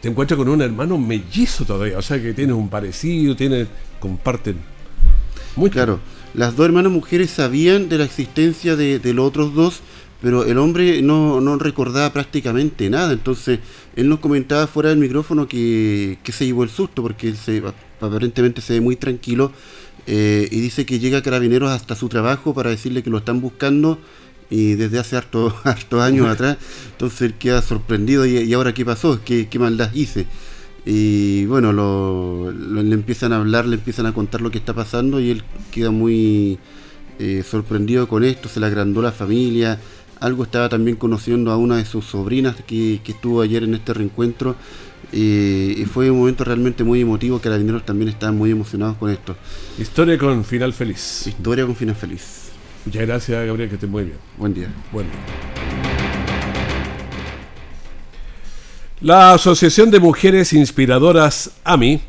te 0.00 0.08
encuentras 0.08 0.36
con 0.36 0.48
un 0.48 0.62
hermano 0.62 0.98
mellizo 0.98 1.64
todavía, 1.64 1.98
o 1.98 2.02
sea 2.02 2.20
que 2.20 2.32
tienes 2.32 2.56
un 2.56 2.68
parecido, 2.68 3.36
tienen, 3.36 3.68
comparten 3.98 4.56
muy 5.56 5.70
claro. 5.70 6.00
Las 6.34 6.56
dos 6.56 6.66
hermanas 6.66 6.92
mujeres 6.92 7.30
sabían 7.30 7.88
de 7.88 7.98
la 7.98 8.04
existencia 8.04 8.76
de, 8.76 9.00
los 9.12 9.26
otros 9.26 9.54
dos, 9.54 9.80
pero 10.22 10.44
el 10.44 10.58
hombre 10.58 11.02
no, 11.02 11.58
recordaba 11.58 12.12
prácticamente 12.12 12.88
nada. 12.88 13.12
Entonces, 13.12 13.58
él 13.96 14.08
nos 14.08 14.20
comentaba 14.20 14.66
fuera 14.66 14.90
del 14.90 14.98
micrófono 14.98 15.48
que, 15.48 16.18
se 16.24 16.46
llevó 16.46 16.62
el 16.62 16.70
susto, 16.70 17.02
porque 17.02 17.28
él 17.28 17.36
se, 17.36 17.62
aparentemente 18.00 18.60
se 18.60 18.74
ve 18.74 18.80
muy 18.80 18.96
tranquilo 18.96 19.52
eh, 20.06 20.48
y 20.50 20.60
dice 20.60 20.86
que 20.86 20.98
llega 20.98 21.18
a 21.18 21.22
carabineros 21.22 21.70
hasta 21.70 21.96
su 21.96 22.08
trabajo 22.08 22.54
para 22.54 22.70
decirle 22.70 23.02
que 23.02 23.10
lo 23.10 23.18
están 23.18 23.40
buscando 23.40 23.98
y 24.50 24.74
desde 24.74 24.98
hace 24.98 25.16
hartos 25.16 25.54
harto 25.64 26.02
años 26.02 26.28
atrás, 26.28 26.58
entonces 26.90 27.22
él 27.22 27.34
queda 27.34 27.62
sorprendido 27.62 28.26
y, 28.26 28.52
ahora 28.52 28.74
qué 28.74 28.84
pasó, 28.84 29.20
¿Qué, 29.24 29.48
qué 29.48 29.58
maldad 29.58 29.92
hice. 29.94 30.26
Y 30.84 31.44
bueno, 31.46 31.72
lo, 31.72 32.52
le 32.52 32.94
empiezan 32.94 33.32
a 33.32 33.36
hablar, 33.36 33.66
le 33.66 33.76
empiezan 33.76 34.06
a 34.06 34.14
contar 34.14 34.40
lo 34.40 34.50
que 34.50 34.58
está 34.58 34.74
pasando 34.74 35.20
y 35.20 35.30
él 35.30 35.44
queda 35.70 35.90
muy 35.90 36.58
eh, 37.18 37.44
sorprendido 37.48 38.08
con 38.08 38.24
esto, 38.24 38.48
se 38.48 38.60
le 38.60 38.66
agrandó 38.66 39.02
la 39.02 39.12
familia, 39.12 39.78
algo 40.20 40.44
estaba 40.44 40.68
también 40.68 40.96
conociendo 40.96 41.52
a 41.52 41.56
una 41.56 41.76
de 41.76 41.84
sus 41.84 42.06
sobrinas 42.06 42.56
que, 42.66 43.00
estuvo 43.06 43.42
ayer 43.42 43.62
en 43.64 43.74
este 43.74 43.94
reencuentro 43.94 44.56
y 45.12 45.84
fue 45.92 46.10
un 46.10 46.18
momento 46.18 46.44
realmente 46.44 46.84
muy 46.84 47.00
emotivo, 47.00 47.38
que 47.38 47.44
carabineros 47.44 47.84
también 47.84 48.10
estaban 48.10 48.36
muy 48.36 48.50
emocionados 48.50 48.96
con 48.96 49.10
esto. 49.10 49.36
Historia 49.78 50.16
con 50.16 50.44
final 50.44 50.72
feliz. 50.72 51.26
Historia 51.26 51.66
con 51.66 51.74
final 51.74 51.96
feliz. 51.96 52.49
Muchas 52.84 53.06
gracias, 53.06 53.46
Gabriel, 53.46 53.68
que 53.68 53.74
estés 53.74 53.90
muy 53.90 54.04
bien. 54.04 54.16
Buen 54.38 54.54
día. 54.54 54.68
Buen 54.92 55.06
día. 55.06 55.20
La 59.02 59.32
Asociación 59.32 59.90
de 59.90 59.98
Mujeres 59.98 60.52
Inspiradoras 60.52 61.52
AMI, 61.64 62.00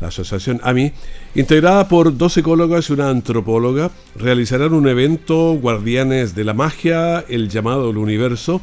la 0.00 0.08
Asociación 0.08 0.60
AMI, 0.62 0.92
integrada 1.34 1.88
por 1.88 2.16
dos 2.16 2.34
psicólogas 2.34 2.90
y 2.90 2.92
una 2.92 3.08
antropóloga, 3.08 3.90
realizarán 4.16 4.74
un 4.74 4.86
evento 4.88 5.54
Guardianes 5.54 6.34
de 6.34 6.44
la 6.44 6.54
Magia, 6.54 7.24
el 7.28 7.48
llamado 7.48 7.86
del 7.86 7.96
universo, 7.96 8.60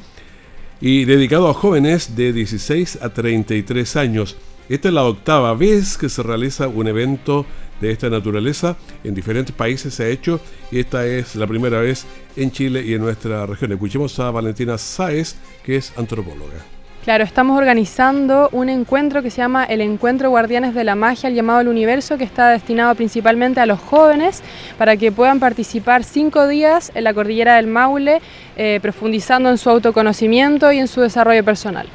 y 0.82 1.06
dedicado 1.06 1.50
a 1.50 1.54
jóvenes 1.54 2.16
de 2.16 2.34
16 2.34 3.00
a 3.02 3.10
33 3.10 3.96
años. 3.96 4.38
Esta 4.70 4.90
es 4.90 4.94
la 4.94 5.06
octava 5.06 5.54
vez 5.54 5.98
que 5.98 6.10
se 6.10 6.22
realiza 6.22 6.68
un 6.68 6.88
evento 6.88 7.46
de 7.80 7.92
esta 7.92 8.10
naturaleza. 8.10 8.76
En 9.04 9.14
diferentes 9.14 9.56
países 9.56 9.94
se 9.94 10.04
ha 10.04 10.08
hecho 10.08 10.42
y 10.72 10.80
esta 10.80 11.06
es 11.06 11.36
la 11.36 11.48
primera 11.48 11.80
vez 11.80 12.06
en 12.36 12.52
Chile 12.52 12.84
y 12.86 12.94
en 12.94 13.02
nuestra 13.02 13.46
región. 13.46 13.72
Escuchemos 13.72 14.20
a 14.20 14.30
Valentina 14.30 14.78
Sáez, 14.78 15.36
que 15.64 15.78
es 15.78 15.94
antropóloga. 15.98 16.58
Claro, 17.06 17.24
estamos 17.24 17.58
organizando 17.58 18.50
un 18.52 18.68
encuentro 18.68 19.24
que 19.24 19.30
se 19.30 19.38
llama 19.38 19.64
el 19.64 19.80
Encuentro 19.80 20.30
Guardianes 20.30 20.76
de 20.76 20.84
la 20.84 20.96
Magia, 20.96 21.30
el 21.30 21.36
llamado 21.36 21.60
al 21.60 21.70
universo, 21.70 22.18
que 22.18 22.26
está 22.26 22.50
destinado 22.50 22.94
principalmente 22.96 23.62
a 23.62 23.66
los 23.66 23.80
jóvenes 23.80 24.44
para 24.78 24.98
que 24.98 25.14
puedan 25.14 25.40
participar 25.40 26.04
cinco 26.04 26.46
días 26.50 26.92
en 26.94 27.06
la 27.06 27.14
cordillera 27.14 27.56
del 27.56 27.68
Maule, 27.68 28.20
eh, 28.58 28.80
profundizando 28.82 29.50
en 29.50 29.58
su 29.58 29.70
autoconocimiento 29.70 30.70
y 30.74 30.80
en 30.80 30.90
su 30.90 31.00
desarrollo 31.00 31.46
personal. 31.46 31.88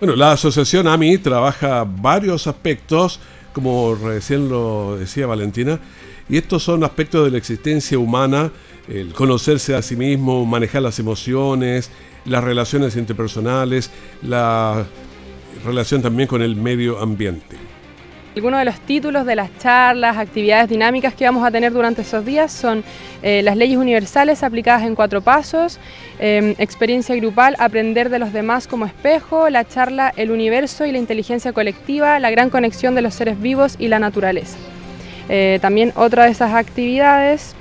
Bueno, 0.00 0.14
la 0.14 0.32
asociación 0.32 0.86
AMI 0.86 1.18
trabaja 1.18 1.84
varios 1.84 2.46
aspectos 2.46 3.20
como 3.52 3.96
recién 3.96 4.48
lo 4.48 4.96
decía 4.96 5.26
Valentina, 5.26 5.80
y 6.28 6.36
estos 6.36 6.62
son 6.62 6.84
aspectos 6.84 7.24
de 7.24 7.32
la 7.32 7.38
existencia 7.38 7.98
humana, 7.98 8.52
el 8.86 9.12
conocerse 9.12 9.74
a 9.74 9.82
sí 9.82 9.96
mismo, 9.96 10.46
manejar 10.46 10.82
las 10.82 11.00
emociones, 11.00 11.90
las 12.24 12.44
relaciones 12.44 12.94
interpersonales, 12.94 13.90
la 14.22 14.86
relación 15.64 16.02
también 16.02 16.28
con 16.28 16.42
el 16.42 16.54
medio 16.54 17.00
ambiente. 17.00 17.67
Algunos 18.38 18.60
de 18.60 18.66
los 18.66 18.78
títulos 18.78 19.26
de 19.26 19.34
las 19.34 19.50
charlas, 19.58 20.16
actividades 20.16 20.68
dinámicas 20.68 21.12
que 21.12 21.24
vamos 21.24 21.44
a 21.44 21.50
tener 21.50 21.72
durante 21.72 22.02
esos 22.02 22.24
días 22.24 22.52
son 22.52 22.84
eh, 23.20 23.42
las 23.42 23.56
leyes 23.56 23.76
universales 23.76 24.44
aplicadas 24.44 24.84
en 24.84 24.94
cuatro 24.94 25.22
pasos, 25.22 25.80
em, 26.20 26.54
experiencia 26.58 27.16
grupal, 27.16 27.56
aprender 27.58 28.10
de 28.10 28.20
los 28.20 28.32
demás 28.32 28.68
como 28.68 28.86
espejo, 28.86 29.50
la 29.50 29.66
charla 29.66 30.12
El 30.16 30.30
universo 30.30 30.86
y 30.86 30.92
la 30.92 30.98
inteligencia 30.98 31.52
colectiva, 31.52 32.20
la 32.20 32.30
gran 32.30 32.48
conexión 32.48 32.94
de 32.94 33.02
los 33.02 33.14
seres 33.14 33.40
vivos 33.40 33.74
y 33.76 33.88
la 33.88 33.98
naturaleza. 33.98 34.56
Eh, 35.28 35.58
también 35.60 35.92
otra 35.96 36.26
de 36.26 36.30
esas 36.30 36.54
actividades 36.54 37.56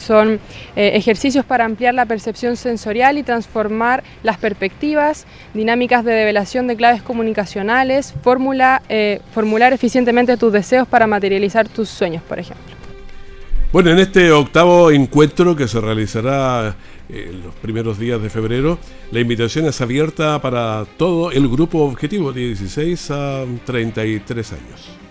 son 0.00 0.40
eh, 0.76 0.92
ejercicios 0.94 1.44
para 1.44 1.64
ampliar 1.64 1.94
la 1.94 2.06
percepción 2.06 2.56
sensorial 2.56 3.18
y 3.18 3.22
transformar 3.22 4.02
las 4.22 4.38
perspectivas, 4.38 5.26
dinámicas 5.54 6.04
de 6.04 6.12
develación 6.12 6.66
de 6.66 6.76
claves 6.76 7.02
comunicacionales, 7.02 8.14
fórmula, 8.22 8.82
eh, 8.88 9.20
formular 9.32 9.72
eficientemente 9.72 10.36
tus 10.36 10.52
deseos 10.52 10.88
para 10.88 11.06
materializar 11.06 11.68
tus 11.68 11.88
sueños, 11.88 12.22
por 12.22 12.38
ejemplo. 12.38 12.80
Bueno, 13.72 13.90
en 13.90 14.00
este 14.00 14.32
octavo 14.32 14.90
encuentro 14.90 15.54
que 15.54 15.68
se 15.68 15.80
realizará 15.80 16.74
en 17.08 17.16
eh, 17.16 17.40
los 17.44 17.54
primeros 17.54 18.00
días 18.00 18.20
de 18.20 18.28
febrero, 18.28 18.78
la 19.12 19.20
invitación 19.20 19.66
es 19.66 19.80
abierta 19.80 20.40
para 20.42 20.84
todo 20.96 21.30
el 21.30 21.48
grupo 21.48 21.78
objetivo 21.84 22.32
de 22.32 22.48
16 22.48 23.10
a 23.12 23.44
33 23.64 24.52
años. 24.52 25.09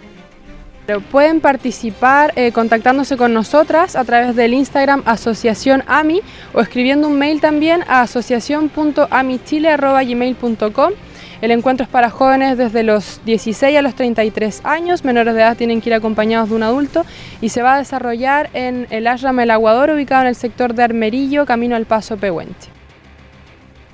Pueden 1.11 1.41
participar 1.41 2.33
eh, 2.35 2.51
contactándose 2.51 3.17
con 3.17 3.33
nosotras 3.33 3.95
a 3.95 4.03
través 4.03 4.35
del 4.35 4.55
Instagram 4.55 5.03
Asociación 5.05 5.83
AMI 5.85 6.21
o 6.53 6.61
escribiendo 6.61 7.07
un 7.07 7.19
mail 7.19 7.41
también 7.41 7.83
a 7.87 8.01
asociación.amichile.gmail.com. 8.01 10.93
El 11.41 11.51
encuentro 11.51 11.85
es 11.85 11.89
para 11.89 12.09
jóvenes 12.09 12.57
desde 12.57 12.83
los 12.83 13.21
16 13.25 13.77
a 13.77 13.81
los 13.81 13.95
33 13.95 14.59
años, 14.65 15.05
menores 15.05 15.33
de 15.35 15.41
edad 15.41 15.55
tienen 15.55 15.79
que 15.79 15.89
ir 15.89 15.93
acompañados 15.93 16.49
de 16.49 16.55
un 16.55 16.63
adulto 16.63 17.05
y 17.39 17.47
se 17.49 17.61
va 17.61 17.75
a 17.75 17.77
desarrollar 17.77 18.49
en 18.53 18.87
el 18.89 19.07
ashram 19.07 19.39
El 19.39 19.51
Aguador, 19.51 19.91
ubicado 19.91 20.23
en 20.23 20.27
el 20.27 20.35
sector 20.35 20.73
de 20.73 20.83
Armerillo, 20.83 21.45
camino 21.45 21.77
al 21.77 21.85
Paso 21.85 22.17
Pehuenche. 22.17 22.69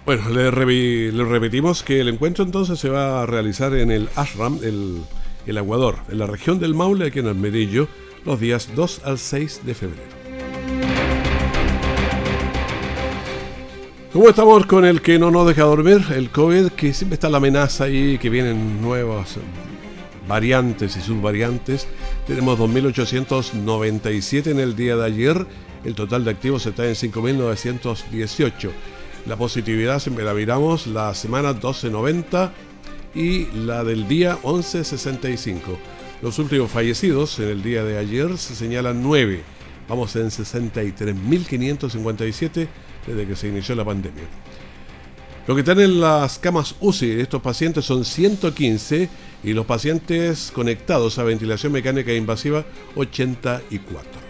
Bueno, 0.06 0.30
le, 0.30 0.52
repetimos 0.52 1.84
que 1.84 2.00
el 2.00 2.10
encuentro 2.10 2.44
entonces 2.44 2.80
se 2.80 2.90
va 2.90 3.24
a 3.24 3.26
realizar 3.26 3.74
en 3.76 3.92
el 3.92 4.10
ashram, 4.16 4.60
el, 4.64 5.02
el 5.46 5.58
Aguador, 5.58 5.98
en 6.10 6.20
la 6.20 6.28
región 6.28 6.60
del 6.60 6.74
Maule, 6.74 7.08
aquí 7.08 7.20
en 7.20 7.28
Armerillo, 7.28 7.88
los 8.26 8.40
días 8.40 8.70
2 8.76 9.02
al 9.04 9.18
6 9.20 9.62
de 9.64 9.74
febrero. 9.74 10.16
¿Cómo 14.12 14.30
estamos 14.30 14.66
con 14.66 14.86
el 14.86 15.02
que 15.02 15.20
no 15.20 15.30
nos 15.30 15.46
deja 15.46 15.64
dormir? 15.64 16.02
El 16.16 16.30
COVID, 16.30 16.70
que 16.70 16.94
siempre 16.94 17.16
está 17.16 17.30
la 17.30 17.38
amenaza 17.38 17.84
ahí, 17.84 18.18
que 18.18 18.30
vienen 18.30 18.82
nuevas 18.82 19.38
variantes 20.28 20.96
y 20.96 21.02
subvariantes. 21.02 21.88
Tenemos 22.26 22.58
2.897 22.58 24.52
en 24.52 24.60
el 24.60 24.76
día 24.76 24.96
de 24.96 25.06
ayer. 25.06 25.46
El 25.84 25.96
total 25.96 26.24
de 26.24 26.32
activos 26.32 26.66
está 26.66 26.86
en 26.86 26.96
5.918. 26.96 28.70
La 29.26 29.36
positividad, 29.36 30.00
siempre 30.00 30.24
la 30.24 30.34
miramos, 30.34 30.88
la 30.88 31.14
semana 31.14 31.54
12.90 31.54 32.52
y 33.15 33.47
la 33.54 33.84
del 33.84 34.08
día 34.08 34.38
11.65. 34.43 35.62
Los 36.21 36.38
últimos 36.38 36.69
fallecidos 36.69 37.39
en 37.39 37.49
el 37.49 37.63
día 37.63 37.84
de 37.84 37.97
ayer 37.97 38.38
se 38.38 38.54
señalan 38.56 39.01
9. 39.01 39.41
Vamos 39.88 40.15
en 40.15 40.28
63.557 40.28 42.67
desde 43.08 43.28
que 43.28 43.36
se 43.36 43.47
inició 43.47 43.73
la 43.75 43.86
pandemia. 43.86 44.23
Lo 45.47 45.54
que 45.54 45.62
están 45.62 45.80
en 45.80 46.01
las 46.01 46.39
camas 46.39 46.73
UCI 46.80 47.13
de 47.15 47.21
estos 47.21 47.39
pacientes 47.41 47.86
son 47.86 48.04
115 48.04 49.10
y 49.43 49.54
los 49.54 49.67
pacientes 49.67 50.51
conectados 50.54 51.19
a 51.19 51.23
ventilación 51.23 51.71
mecánica 51.71 52.12
invasiva 52.13 52.65
84. 52.95 54.25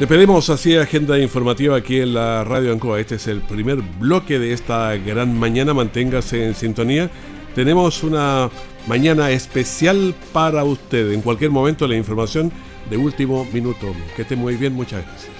Despedimos 0.00 0.48
así 0.48 0.74
agenda 0.78 1.18
informativa 1.18 1.76
aquí 1.76 2.00
en 2.00 2.14
la 2.14 2.42
Radio 2.42 2.72
Ancoa. 2.72 2.98
Este 2.98 3.16
es 3.16 3.26
el 3.26 3.42
primer 3.42 3.82
bloque 3.98 4.38
de 4.38 4.54
esta 4.54 4.96
gran 4.96 5.38
mañana. 5.38 5.74
Manténgase 5.74 6.46
en 6.46 6.54
sintonía. 6.54 7.10
Tenemos 7.54 8.02
una 8.02 8.48
mañana 8.86 9.30
especial 9.30 10.14
para 10.32 10.64
usted. 10.64 11.12
En 11.12 11.20
cualquier 11.20 11.50
momento 11.50 11.86
la 11.86 11.96
información 11.96 12.50
de 12.88 12.96
último 12.96 13.46
minuto. 13.52 13.94
Que 14.16 14.22
esté 14.22 14.36
muy 14.36 14.56
bien. 14.56 14.72
Muchas 14.72 15.04
gracias. 15.04 15.39